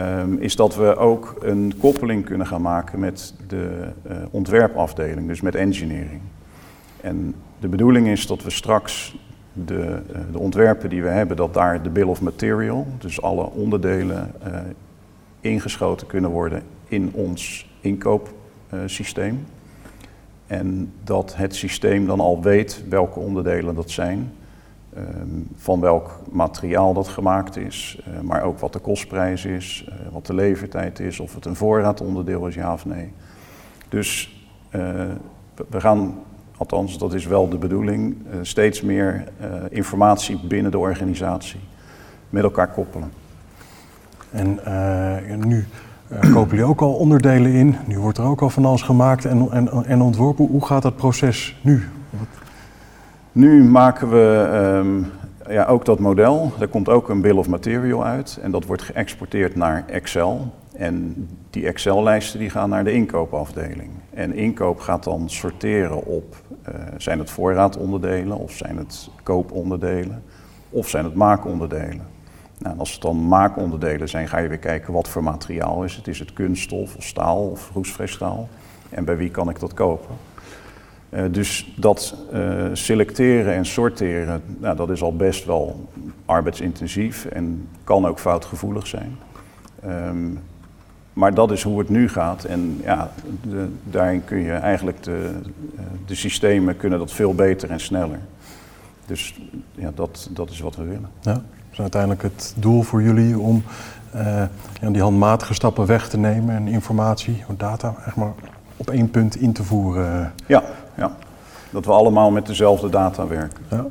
Um, 0.00 0.38
is 0.38 0.56
dat 0.56 0.76
we 0.76 0.96
ook 0.96 1.36
een 1.40 1.72
koppeling 1.78 2.24
kunnen 2.24 2.46
gaan 2.46 2.62
maken 2.62 2.98
met 2.98 3.34
de 3.48 3.88
ontwerpafdeling, 4.30 5.26
dus 5.26 5.40
met 5.40 5.54
engineering. 5.54 6.20
En 7.00 7.34
de 7.60 7.68
bedoeling 7.68 8.08
is 8.08 8.26
dat 8.26 8.42
we 8.42 8.50
straks 8.50 9.16
de, 9.64 10.02
uh, 10.12 10.18
de, 10.32 10.38
ontwerpen 10.38 10.88
die 10.88 11.02
we 11.02 11.08
hebben, 11.08 11.36
dat 11.36 11.54
daar 11.54 11.82
de 11.82 11.90
bill 11.90 12.06
of 12.06 12.20
material, 12.20 12.86
dus 12.98 13.22
alle 13.22 13.50
onderdelen, 13.50 14.32
uh, 14.46 14.58
ingeschoten 15.40 16.06
kunnen 16.06 16.30
worden 16.30 16.62
in 16.88 17.10
ons 17.12 17.70
inkoopsysteem. 17.80 19.46
en 20.46 20.92
dat 21.04 21.36
het 21.36 21.54
systeem 21.54 22.06
dan 22.06 22.20
al 22.20 22.42
weet 22.42 22.84
welke 22.88 23.18
onderdelen 23.18 23.74
dat 23.74 23.90
zijn. 23.90 24.32
Um, 24.96 25.48
van 25.56 25.80
welk 25.80 26.20
materiaal 26.30 26.94
dat 26.94 27.08
gemaakt 27.08 27.56
is, 27.56 28.00
uh, 28.00 28.20
maar 28.20 28.42
ook 28.42 28.58
wat 28.58 28.72
de 28.72 28.78
kostprijs 28.78 29.44
is, 29.44 29.88
wat 30.12 30.26
de 30.26 30.34
levertijd 30.34 31.00
is, 31.00 31.20
of 31.20 31.34
het 31.34 31.44
een 31.44 31.56
voorraadonderdeel 31.56 32.46
is, 32.46 32.54
ja 32.54 32.72
of 32.72 32.84
nee. 32.84 33.12
Dus 33.88 34.40
we 35.68 35.80
gaan, 35.80 36.14
althans 36.56 36.98
dat 36.98 37.14
is 37.14 37.26
wel 37.26 37.48
de 37.48 37.58
bedoeling, 37.58 38.16
steeds 38.42 38.82
meer 38.82 39.24
informatie 39.68 40.40
binnen 40.48 40.70
de 40.70 40.78
organisatie 40.78 41.60
met 42.30 42.42
elkaar 42.42 42.68
koppelen. 42.68 43.10
En 44.30 44.60
nu 45.46 45.66
Uh, 46.12 46.32
kopen 46.32 46.50
jullie 46.50 46.70
ook 46.70 46.80
al 46.80 46.92
onderdelen 46.92 47.52
in? 47.52 47.76
Nu 47.86 47.98
wordt 47.98 48.18
er 48.18 48.24
ook 48.24 48.40
al 48.40 48.50
van 48.50 48.64
alles 48.64 48.82
gemaakt 48.82 49.24
en, 49.24 49.50
en, 49.50 49.84
en 49.84 50.00
ontworpen. 50.00 50.46
Hoe 50.46 50.66
gaat 50.66 50.82
dat 50.82 50.96
proces 50.96 51.58
nu? 51.62 51.88
Nu 53.32 53.64
maken 53.64 54.10
we 54.10 54.48
um, 54.78 55.06
ja, 55.48 55.64
ook 55.64 55.84
dat 55.84 55.98
model. 55.98 56.52
Er 56.58 56.68
komt 56.68 56.88
ook 56.88 57.08
een 57.08 57.20
bill 57.20 57.36
of 57.36 57.48
material 57.48 58.04
uit 58.04 58.38
en 58.42 58.50
dat 58.50 58.64
wordt 58.64 58.82
geëxporteerd 58.82 59.56
naar 59.56 59.84
Excel. 59.86 60.52
En 60.76 61.28
die 61.50 61.66
Excel-lijsten 61.66 62.38
die 62.38 62.50
gaan 62.50 62.68
naar 62.68 62.84
de 62.84 62.92
inkoopafdeling. 62.92 63.90
En 64.10 64.34
inkoop 64.34 64.80
gaat 64.80 65.04
dan 65.04 65.30
sorteren 65.30 66.04
op, 66.04 66.36
uh, 66.68 66.74
zijn 66.96 67.18
het 67.18 67.30
voorraadonderdelen 67.30 68.38
of 68.38 68.52
zijn 68.52 68.76
het 68.76 69.10
kooponderdelen 69.22 70.22
of 70.70 70.88
zijn 70.88 71.04
het 71.04 71.14
maakonderdelen. 71.14 72.06
Nou, 72.58 72.78
als 72.78 72.92
het 72.92 73.02
dan 73.02 73.28
maakonderdelen 73.28 74.08
zijn, 74.08 74.28
ga 74.28 74.38
je 74.38 74.48
weer 74.48 74.58
kijken 74.58 74.92
wat 74.92 75.08
voor 75.08 75.22
materiaal 75.22 75.84
is 75.84 75.96
het. 75.96 76.08
Is 76.08 76.18
het 76.18 76.32
kunststof 76.32 76.96
of 76.96 77.04
staal 77.04 77.50
of 77.50 77.70
roestvrijstaal? 77.74 78.48
En 78.88 79.04
bij 79.04 79.16
wie 79.16 79.30
kan 79.30 79.48
ik 79.48 79.60
dat 79.60 79.74
kopen? 79.74 80.14
Uh, 81.10 81.24
dus 81.30 81.74
dat 81.76 82.16
uh, 82.32 82.64
selecteren 82.72 83.54
en 83.54 83.66
sorteren, 83.66 84.42
nou, 84.58 84.76
dat 84.76 84.90
is 84.90 85.02
al 85.02 85.16
best 85.16 85.44
wel 85.44 85.88
arbeidsintensief 86.24 87.24
en 87.24 87.68
kan 87.84 88.06
ook 88.06 88.18
foutgevoelig 88.18 88.86
zijn. 88.86 89.16
Um, 89.86 90.40
maar 91.16 91.34
dat 91.34 91.50
is 91.50 91.62
hoe 91.62 91.78
het 91.78 91.88
nu 91.88 92.08
gaat. 92.08 92.44
En 92.44 92.80
ja, 92.82 93.10
de, 93.42 93.68
daarin 93.84 94.24
kun 94.24 94.38
je 94.38 94.52
eigenlijk 94.52 95.02
de, 95.02 95.30
de 96.06 96.14
systemen 96.14 96.76
kunnen 96.76 96.98
dat 96.98 97.12
veel 97.12 97.34
beter 97.34 97.70
en 97.70 97.80
sneller. 97.80 98.18
Dus 99.06 99.40
ja, 99.74 99.90
dat, 99.94 100.28
dat 100.30 100.50
is 100.50 100.60
wat 100.60 100.76
we 100.76 100.84
willen. 100.84 101.10
Ja 101.20 101.42
is 101.76 101.82
uiteindelijk 101.82 102.22
het 102.22 102.54
doel 102.56 102.82
voor 102.82 103.02
jullie 103.02 103.38
om 103.38 103.62
uh, 104.14 104.42
ja, 104.80 104.90
die 104.90 105.02
handmatige 105.02 105.54
stappen 105.54 105.86
weg 105.86 106.08
te 106.08 106.18
nemen 106.18 106.56
en 106.56 106.68
informatie, 106.68 107.44
data, 107.56 107.94
echt 108.06 108.16
maar 108.16 108.32
op 108.76 108.90
één 108.90 109.10
punt 109.10 109.36
in 109.36 109.52
te 109.52 109.64
voeren. 109.64 110.32
Ja, 110.46 110.62
ja. 110.94 111.16
dat 111.70 111.84
we 111.84 111.92
allemaal 111.92 112.30
met 112.30 112.46
dezelfde 112.46 112.88
data 112.88 113.26
werken. 113.26 113.64
Ja. 113.70 113.84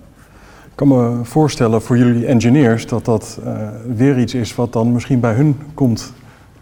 Ik 0.65 0.75
kan 0.75 0.87
me 0.87 1.19
voorstellen 1.23 1.81
voor 1.81 1.97
jullie 1.97 2.25
engineers 2.25 2.87
dat 2.87 3.05
dat 3.05 3.39
uh, 3.43 3.69
weer 3.95 4.19
iets 4.19 4.33
is 4.33 4.55
wat 4.55 4.73
dan 4.73 4.91
misschien 4.91 5.19
bij 5.19 5.33
hun 5.33 5.59
komt 5.73 6.13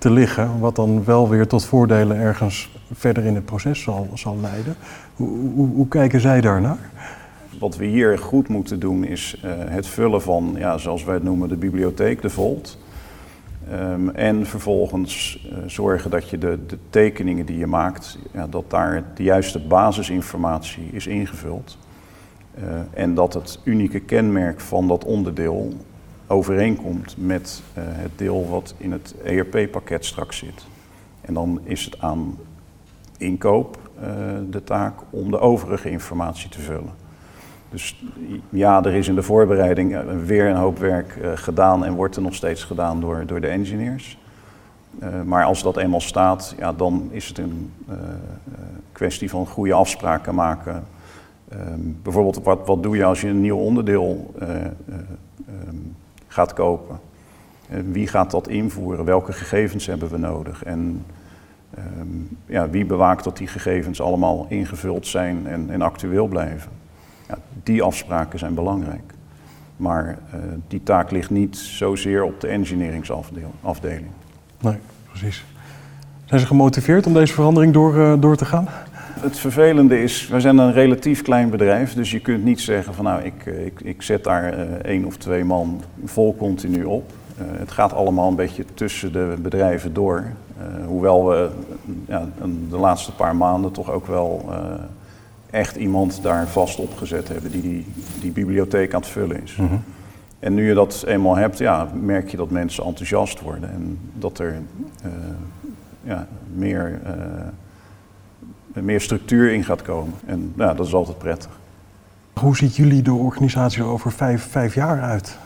te 0.03 0.11
liggen, 0.11 0.59
wat 0.59 0.75
dan 0.75 1.05
wel 1.05 1.29
weer 1.29 1.47
tot 1.47 1.65
voordelen 1.65 2.17
ergens 2.17 2.69
verder 2.91 3.25
in 3.25 3.35
het 3.35 3.45
proces 3.45 3.81
zal, 3.81 4.09
zal 4.13 4.37
leiden. 4.41 4.75
Hoe, 5.15 5.29
hoe, 5.53 5.67
hoe 5.67 5.87
kijken 5.87 6.19
zij 6.19 6.41
daarnaar? 6.41 6.89
Wat 7.59 7.75
we 7.75 7.85
hier 7.85 8.19
goed 8.19 8.47
moeten 8.47 8.79
doen 8.79 9.03
is 9.03 9.41
uh, 9.45 9.51
het 9.55 9.87
vullen 9.87 10.21
van, 10.21 10.55
ja, 10.57 10.77
zoals 10.77 11.03
wij 11.03 11.13
het 11.13 11.23
noemen, 11.23 11.49
de 11.49 11.55
bibliotheek, 11.55 12.21
de 12.21 12.29
Volt. 12.29 12.77
Um, 13.71 14.09
en 14.09 14.45
vervolgens 14.45 15.45
uh, 15.51 15.57
zorgen 15.65 16.11
dat 16.11 16.29
je 16.29 16.37
de, 16.37 16.59
de, 16.67 16.77
tekeningen 16.89 17.45
die 17.45 17.57
je 17.57 17.67
maakt, 17.67 18.17
ja, 18.31 18.47
dat 18.47 18.63
daar 18.67 19.03
de 19.15 19.23
juiste 19.23 19.59
basisinformatie 19.59 20.89
is 20.91 21.07
ingevuld. 21.07 21.77
Uh, 22.57 22.63
en 22.93 23.13
dat 23.15 23.33
het 23.33 23.59
unieke 23.63 23.99
kenmerk 23.99 24.59
van 24.59 24.87
dat 24.87 25.05
onderdeel 25.05 25.73
overeenkomt 26.33 27.15
met 27.17 27.61
het 27.73 28.11
deel 28.15 28.49
wat 28.49 28.73
in 28.77 28.91
het 28.91 29.15
ERP-pakket 29.23 30.05
straks 30.05 30.37
zit. 30.37 30.65
En 31.21 31.33
dan 31.33 31.59
is 31.63 31.85
het 31.85 32.01
aan 32.01 32.37
inkoop 33.17 33.77
de 34.49 34.63
taak 34.63 34.93
om 35.09 35.31
de 35.31 35.39
overige 35.39 35.89
informatie 35.89 36.49
te 36.49 36.59
vullen. 36.59 36.91
Dus 37.69 38.03
ja, 38.49 38.83
er 38.83 38.93
is 38.93 39.07
in 39.07 39.15
de 39.15 39.23
voorbereiding 39.23 39.95
eh, 39.95 40.01
weer 40.25 40.49
een 40.49 40.55
hoop 40.55 40.79
werk 40.79 41.17
gedaan 41.35 41.85
en 41.85 41.93
wordt 41.93 42.15
er 42.15 42.21
nog 42.21 42.33
steeds 42.33 42.63
gedaan 42.63 43.01
door, 43.01 43.23
door 43.25 43.41
de 43.41 43.47
engineers. 43.47 44.17
Maar 45.25 45.45
als 45.45 45.63
dat 45.63 45.77
eenmaal 45.77 46.01
staat, 46.01 46.55
ja, 46.57 46.73
dan 46.73 47.07
is 47.11 47.27
het 47.27 47.37
een 47.37 47.71
kwestie 48.91 49.29
van 49.29 49.47
goede 49.47 49.73
afspraken 49.73 50.35
maken. 50.35 50.83
Um, 51.53 51.97
bijvoorbeeld, 52.03 52.43
wat, 52.43 52.59
wat 52.65 52.83
doe 52.83 52.95
je 52.95 53.03
als 53.03 53.21
je 53.21 53.27
een 53.27 53.41
nieuw 53.41 53.57
onderdeel 53.57 54.33
um, 54.41 55.95
gaat 56.33 56.53
kopen? 56.53 56.99
wie 57.91 58.07
gaat 58.07 58.31
dat 58.31 58.47
invoeren? 58.47 59.05
Welke 59.05 59.33
gegevens 59.33 59.85
hebben 59.85 60.09
we 60.09 60.17
nodig? 60.17 60.63
En 60.63 61.05
um, 61.99 62.37
ja, 62.45 62.69
wie 62.69 62.85
bewaakt 62.85 63.23
dat 63.23 63.37
die 63.37 63.47
gegevens 63.47 64.01
allemaal 64.01 64.45
ingevuld 64.49 65.07
zijn 65.07 65.47
en, 65.47 65.69
en 65.69 65.81
actueel 65.81 66.27
blijven? 66.27 66.71
Ja, 67.27 67.37
die 67.63 67.83
afspraken 67.83 68.39
zijn 68.39 68.53
belangrijk. 68.53 69.13
Maar 69.77 70.05
uh, 70.07 70.39
die 70.67 70.83
taak 70.83 71.11
ligt 71.11 71.29
niet 71.29 71.57
zozeer 71.57 72.23
op 72.23 72.41
de 72.41 72.47
engineeringsafdeling. 72.47 74.11
Nee, 74.59 74.77
precies. 75.09 75.45
Zijn 76.25 76.39
ze 76.39 76.47
gemotiveerd 76.47 77.05
om 77.05 77.13
deze 77.13 77.33
verandering 77.33 77.73
door, 77.73 77.95
uh, 77.95 78.13
door 78.19 78.35
te 78.35 78.45
gaan? 78.45 78.67
Het 79.23 79.39
vervelende 79.39 80.03
is, 80.03 80.27
wij 80.27 80.39
zijn 80.39 80.57
een 80.57 80.73
relatief 80.73 81.21
klein 81.21 81.49
bedrijf, 81.49 81.93
dus 81.93 82.11
je 82.11 82.19
kunt 82.19 82.43
niet 82.43 82.61
zeggen 82.61 82.93
van 82.93 83.05
nou 83.05 83.21
ik, 83.21 83.45
eh, 83.45 83.65
ik, 83.65 83.81
ik 83.81 84.01
zet 84.01 84.23
daar 84.23 84.57
uh, 84.57 84.61
één 84.61 85.05
of 85.05 85.17
twee 85.17 85.43
man 85.43 85.81
vol 86.05 86.35
continu 86.35 86.83
op. 86.83 87.11
Uh, 87.11 87.45
het 87.59 87.71
gaat 87.71 87.93
allemaal 87.93 88.29
een 88.29 88.35
beetje 88.35 88.65
tussen 88.73 89.11
de 89.11 89.35
bedrijven 89.41 89.93
door. 89.93 90.23
hoewel 90.85 91.27
we 91.27 91.49
ja, 92.07 92.29
de 92.69 92.77
laatste 92.77 93.11
paar 93.11 93.35
maanden 93.35 93.71
toch 93.71 93.91
ook 93.91 94.07
wel 94.07 94.49
echt 95.49 95.75
iemand 95.75 96.23
daar 96.23 96.47
vast 96.47 96.79
opgezet 96.79 97.27
hebben 97.27 97.51
die 97.51 97.61
die, 97.61 97.85
die 98.21 98.31
bibliotheek 98.31 98.93
aan 98.93 99.01
het 99.01 99.09
vullen 99.09 99.43
is. 99.43 99.55
Mhm. 99.55 99.75
En 100.39 100.53
nu 100.53 100.67
je 100.67 100.73
dat 100.73 101.03
eenmaal 101.07 101.35
hebt, 101.35 101.57
ja, 101.57 101.87
merk 102.01 102.29
je 102.29 102.37
dat 102.37 102.49
mensen 102.49 102.83
enthousiast 102.83 103.41
worden 103.41 103.69
en 103.69 103.99
dat 104.13 104.39
er 104.39 104.53
uh, 105.05 105.11
ja, 106.03 106.27
meer, 106.53 106.99
uh, 107.05 107.11
meer 108.73 109.01
structuur 109.01 109.51
in 109.51 109.63
gaat 109.63 109.81
komen. 109.81 110.13
En 110.25 110.53
ja, 110.57 110.73
dat 110.73 110.85
is 110.87 110.93
altijd 110.93 111.17
prettig. 111.17 111.51
Hoe 112.33 112.55
ziet 112.55 112.75
jullie 112.75 113.01
de 113.01 113.13
organisatie 113.13 113.83
over 113.83 114.11
vijf, 114.11 114.43
vijf 114.49 114.73
jaar 114.73 115.01
uit? 115.01 115.37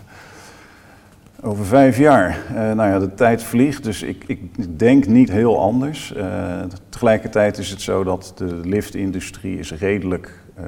Over 1.41 1.65
vijf 1.65 1.97
jaar. 1.97 2.37
Uh, 2.51 2.55
nou 2.55 2.89
ja, 2.89 2.99
de 2.99 3.13
tijd 3.13 3.43
vliegt, 3.43 3.83
dus 3.83 4.03
ik, 4.03 4.23
ik 4.27 4.39
denk 4.79 5.07
niet 5.07 5.31
heel 5.31 5.59
anders. 5.59 6.13
Uh, 6.17 6.61
tegelijkertijd 6.89 7.57
is 7.57 7.69
het 7.69 7.81
zo 7.81 8.03
dat 8.03 8.33
de 8.35 8.59
liftindustrie 8.63 9.59
is 9.59 9.73
redelijk 9.73 10.39
uh, 10.59 10.65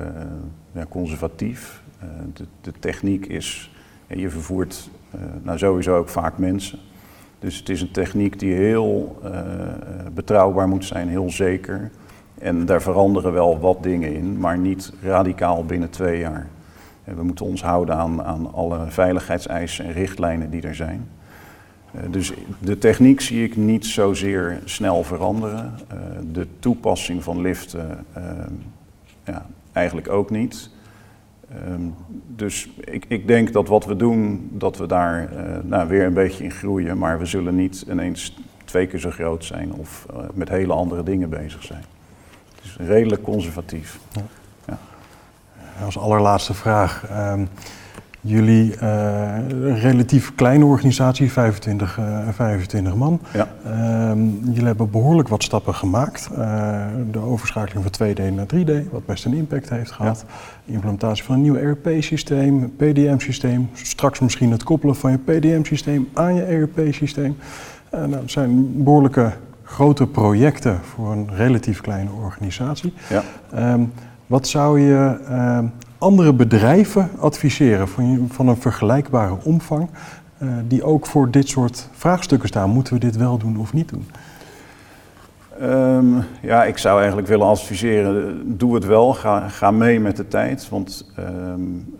ja, 0.72 0.86
conservatief. 0.90 1.82
De, 2.34 2.44
de, 2.62 2.72
techniek 2.80 3.26
is, 3.26 3.72
je 4.08 4.30
vervoert 4.30 4.90
nou 5.42 5.58
sowieso 5.58 5.98
ook 5.98 6.10
vaak 6.10 6.38
mensen. 6.38 6.80
Dus 7.40 7.58
het 7.58 7.70
is 7.70 7.82
een 7.82 7.92
techniek 7.92 8.40
die 8.40 8.54
heel 8.54 9.22
betrouwbaar 10.14 10.68
moet 10.68 10.86
zijn, 10.86 11.08
heel 11.08 11.30
zeker. 11.30 11.92
En 12.40 12.66
daar 12.66 12.82
veranderen 12.82 13.34
wel 13.34 13.60
wat 13.60 13.84
dingen 13.84 14.14
in, 14.14 14.40
maar 14.40 14.58
niet 14.58 14.94
radicaal 15.02 15.66
binnen 15.66 15.90
twee 15.90 16.20
jaar. 16.20 16.48
We 17.04 17.24
moeten 17.24 17.46
ons 17.46 17.64
houden 17.64 17.96
aan, 17.96 18.24
aan 18.24 18.54
alle 18.54 18.86
veiligheidseisen 18.88 19.86
en 19.86 19.92
richtlijnen 19.92 20.50
die 20.50 20.62
er 20.62 20.76
zijn. 20.76 21.08
Uh, 21.96 22.02
dus 22.12 22.34
de 22.60 22.78
techniek 22.78 23.22
zie 23.22 23.44
ik 23.44 23.56
niet 23.56 23.86
zozeer 23.86 24.60
snel 24.66 25.04
veranderen. 25.04 25.74
Uh, 25.94 26.00
de 26.32 26.48
toepassing 26.60 27.24
van 27.24 27.42
liften 27.42 28.06
uh, 28.18 28.24
ja, 29.24 29.46
eigenlijk 29.72 30.10
ook 30.10 30.30
niet. 30.30 30.70
Um, 31.68 31.96
dus 32.36 32.70
ik, 32.80 33.06
ik, 33.08 33.28
denk 33.28 33.54
dat 33.54 33.68
wat 33.68 33.86
we 33.86 33.96
doen, 33.96 34.50
dat 34.52 34.78
we 34.78 34.86
daar 34.86 35.30
nou, 35.64 35.88
weer 35.88 36.06
een 36.06 36.14
beetje 36.14 36.44
in 36.44 36.52
groeien. 36.52 36.98
Maar 36.98 37.20
we 37.20 37.26
zullen 37.26 37.56
niet 37.56 37.86
ineens 37.90 38.38
twee 38.66 38.88
keer 38.88 39.00
zo 39.00 39.10
groot 39.10 39.46
zijn 39.46 39.74
of 39.74 40.06
met 40.34 40.50
hele 40.50 40.74
andere 40.74 41.04
dingen 41.04 41.30
bezig 41.30 41.64
zijn. 41.64 41.84
Is 42.64 42.76
redelijk 42.78 43.22
conservatief. 43.22 44.00
Ja. 44.66 44.78
Als 45.84 45.98
allerlaatste 45.98 46.54
vraag. 46.54 47.04
Um, 47.12 47.50
jullie 48.22 48.74
uh, 48.82 49.38
relatief 49.82 50.36
kleine 50.36 50.66
organisatie, 50.66 51.32
25, 51.32 51.98
uh, 51.98 52.28
25 52.32 52.96
man. 52.96 53.20
Ja. 53.34 53.48
Um, 54.12 54.40
jullie 54.44 54.66
hebben 54.66 54.92
behoorlijk 54.92 55.28
wat 55.28 55.44
stappen 55.44 55.76
gemaakt. 55.76 56.30
Uh, 56.32 56.86
de 57.12 57.20
overschakeling 57.20 57.86
van 57.92 58.08
2D 58.08 58.34
naar 58.34 58.46
3D, 58.56 58.90
wat 58.92 59.06
best 59.06 59.26
een 59.26 59.34
impact 59.34 59.70
heeft 59.70 59.92
gehad. 59.92 60.26
Ja. 60.66 60.74
Implementatie 60.74 61.24
van 61.24 61.36
een 61.36 61.42
nieuw 61.42 61.56
ERP-systeem, 61.56 62.76
PDM-systeem. 62.76 63.70
Straks 63.74 64.20
misschien 64.20 64.52
het 64.52 64.64
koppelen 64.64 64.96
van 64.96 65.12
je 65.12 65.18
PDM-systeem 65.18 66.10
aan 66.14 66.36
je 66.36 66.44
ERP-systeem. 66.44 67.38
nou, 67.92 68.10
dat 68.10 68.22
zijn 68.26 68.84
behoorlijke 68.84 69.32
grote 69.70 70.08
projecten 70.08 70.80
voor 70.84 71.12
een 71.12 71.30
relatief 71.36 71.82
kleine 71.82 72.10
organisatie. 72.24 72.94
Ja. 73.10 73.24
Um, 73.74 73.94
wat 74.28 74.48
zou 74.48 74.80
je 74.80 75.18
uh, 75.30 75.60
andere 75.98 76.34
bedrijven 76.34 77.10
adviseren 77.20 77.88
van, 77.88 78.28
van 78.32 78.48
een 78.48 78.58
vergelijkbare 78.58 79.38
omvang, 79.44 79.90
uh, 80.44 80.50
die 80.68 80.84
ook 80.84 81.06
voor 81.06 81.32
dit 81.32 81.50
soort 81.50 81.90
vraagstukken 81.92 82.48
staan? 82.48 82.70
Moeten 82.70 82.94
we 82.94 83.00
dit 83.00 83.18
wel 83.18 83.38
doen 83.38 83.58
of 83.58 83.74
niet 83.74 83.90
doen? 83.90 84.08
Um, 85.62 86.24
ja, 86.42 86.64
ik 86.64 86.78
zou 86.78 86.98
eigenlijk 86.98 87.28
willen 87.28 87.48
adviseren, 87.48 88.44
doe 88.58 88.76
het 88.76 88.86
wel, 88.86 89.14
ga, 89.14 89.50
ga 89.50 89.72
mee 89.72 90.00
met 90.00 90.16
de 90.16 90.28
tijd. 90.28 90.70
Want 90.70 91.12
um, 91.20 91.96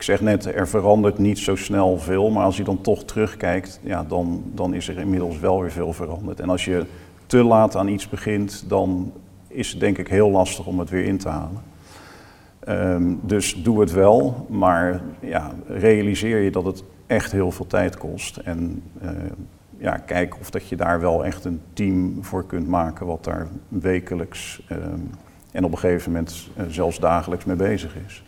ik 0.00 0.06
zeg 0.06 0.20
net, 0.20 0.44
er 0.44 0.68
verandert 0.68 1.18
niet 1.18 1.38
zo 1.38 1.56
snel 1.56 1.98
veel, 1.98 2.30
maar 2.30 2.44
als 2.44 2.56
je 2.56 2.64
dan 2.64 2.80
toch 2.80 3.04
terugkijkt, 3.04 3.80
ja, 3.82 4.04
dan, 4.04 4.42
dan 4.54 4.74
is 4.74 4.88
er 4.88 4.98
inmiddels 4.98 5.38
wel 5.38 5.60
weer 5.60 5.70
veel 5.70 5.92
veranderd. 5.92 6.40
En 6.40 6.48
als 6.48 6.64
je 6.64 6.84
te 7.26 7.44
laat 7.44 7.76
aan 7.76 7.88
iets 7.88 8.08
begint, 8.08 8.64
dan 8.68 9.12
is 9.48 9.70
het 9.70 9.80
denk 9.80 9.98
ik 9.98 10.08
heel 10.08 10.30
lastig 10.30 10.66
om 10.66 10.78
het 10.78 10.90
weer 10.90 11.04
in 11.04 11.18
te 11.18 11.28
halen. 11.28 11.62
Ehm, 12.58 13.14
dus 13.20 13.62
doe 13.62 13.80
het 13.80 13.92
wel, 13.92 14.46
maar 14.48 15.00
ja, 15.20 15.52
realiseer 15.66 16.38
je 16.38 16.50
dat 16.50 16.64
het 16.64 16.84
echt 17.06 17.32
heel 17.32 17.50
veel 17.50 17.66
tijd 17.66 17.96
kost. 17.96 18.36
En 18.36 18.82
uh, 19.02 19.10
ja, 19.78 19.96
kijk 19.96 20.36
of 20.40 20.50
dat 20.50 20.68
je 20.68 20.76
daar 20.76 21.00
wel 21.00 21.24
echt 21.24 21.44
een 21.44 21.60
team 21.72 22.24
voor 22.24 22.46
kunt 22.46 22.68
maken 22.68 23.06
wat 23.06 23.24
daar 23.24 23.48
wekelijks 23.68 24.62
um, 24.72 25.10
en 25.52 25.64
op 25.64 25.72
een 25.72 25.78
gegeven 25.78 26.12
moment 26.12 26.48
uh, 26.58 26.64
zelfs 26.68 26.98
dagelijks 26.98 27.44
mee 27.44 27.56
bezig 27.56 27.96
is. 28.06 28.22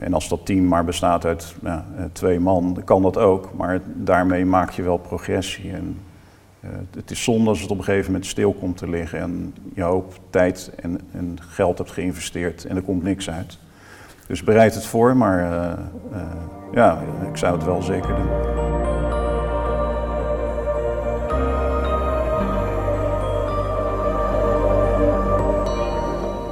En 0.00 0.14
als 0.14 0.28
dat 0.28 0.46
team 0.46 0.68
maar 0.68 0.84
bestaat 0.84 1.24
uit 1.24 1.54
ja, 1.62 1.84
twee 2.12 2.40
man, 2.40 2.82
kan 2.84 3.02
dat 3.02 3.16
ook, 3.16 3.50
maar 3.56 3.80
daarmee 3.84 4.44
maak 4.44 4.70
je 4.70 4.82
wel 4.82 4.98
progressie. 4.98 5.72
En 5.72 5.98
uh, 6.60 6.70
het 6.96 7.10
is 7.10 7.22
zonde 7.22 7.48
als 7.48 7.60
het 7.60 7.70
op 7.70 7.78
een 7.78 7.84
gegeven 7.84 8.06
moment 8.12 8.26
stil 8.26 8.52
komt 8.52 8.76
te 8.76 8.88
liggen 8.88 9.18
en 9.18 9.54
je 9.74 9.82
hoop 9.82 10.18
tijd 10.30 10.70
en, 10.82 11.00
en 11.12 11.36
geld 11.40 11.78
hebt 11.78 11.90
geïnvesteerd 11.90 12.64
en 12.64 12.76
er 12.76 12.82
komt 12.82 13.02
niks 13.02 13.30
uit. 13.30 13.58
Dus 14.26 14.44
bereid 14.44 14.74
het 14.74 14.86
voor, 14.86 15.16
maar 15.16 15.52
uh, 16.12 16.20
ja, 16.72 17.02
ik 17.30 17.36
zou 17.36 17.56
het 17.56 17.64
wel 17.64 17.82
zeker 17.82 18.14
doen. 18.16 18.67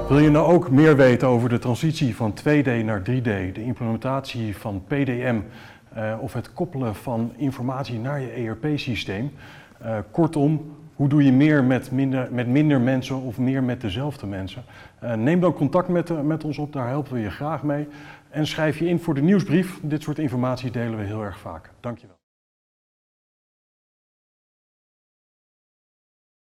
Wil 0.08 0.18
je 0.18 0.30
nou 0.30 0.52
ook 0.52 0.70
meer 0.70 0.96
weten 0.96 1.28
over 1.28 1.48
de 1.48 1.58
transitie 1.58 2.16
van 2.16 2.34
2D 2.40 2.84
naar 2.84 3.00
3D, 3.00 3.52
de 3.52 3.62
implementatie 3.62 4.56
van 4.56 4.82
PDM 4.86 5.40
uh, 5.96 6.16
of 6.20 6.32
het 6.32 6.52
koppelen 6.52 6.94
van 6.94 7.32
informatie 7.36 7.98
naar 7.98 8.20
je 8.20 8.28
ERP-systeem? 8.30 9.32
Uh, 9.82 9.98
kortom, 10.10 10.76
hoe 10.94 11.08
doe 11.08 11.24
je 11.24 11.32
meer 11.32 11.64
met 11.64 11.90
minder, 11.90 12.28
met 12.30 12.46
minder 12.46 12.80
mensen 12.80 13.16
of 13.16 13.38
meer 13.38 13.62
met 13.62 13.80
dezelfde 13.80 14.26
mensen? 14.26 14.62
Uh, 15.04 15.14
neem 15.14 15.40
dan 15.40 15.52
contact 15.52 15.88
met, 15.88 16.22
met 16.24 16.44
ons 16.44 16.58
op, 16.58 16.72
daar 16.72 16.88
helpen 16.88 17.12
we 17.12 17.20
je 17.20 17.30
graag 17.30 17.62
mee. 17.62 17.88
En 18.30 18.46
schrijf 18.46 18.78
je 18.78 18.86
in 18.86 19.00
voor 19.00 19.14
de 19.14 19.22
nieuwsbrief. 19.22 19.80
Dit 19.82 20.02
soort 20.02 20.18
informatie 20.18 20.70
delen 20.70 20.98
we 20.98 21.04
heel 21.04 21.22
erg 21.22 21.38
vaak. 21.38 21.70
Dankjewel. 21.80 22.15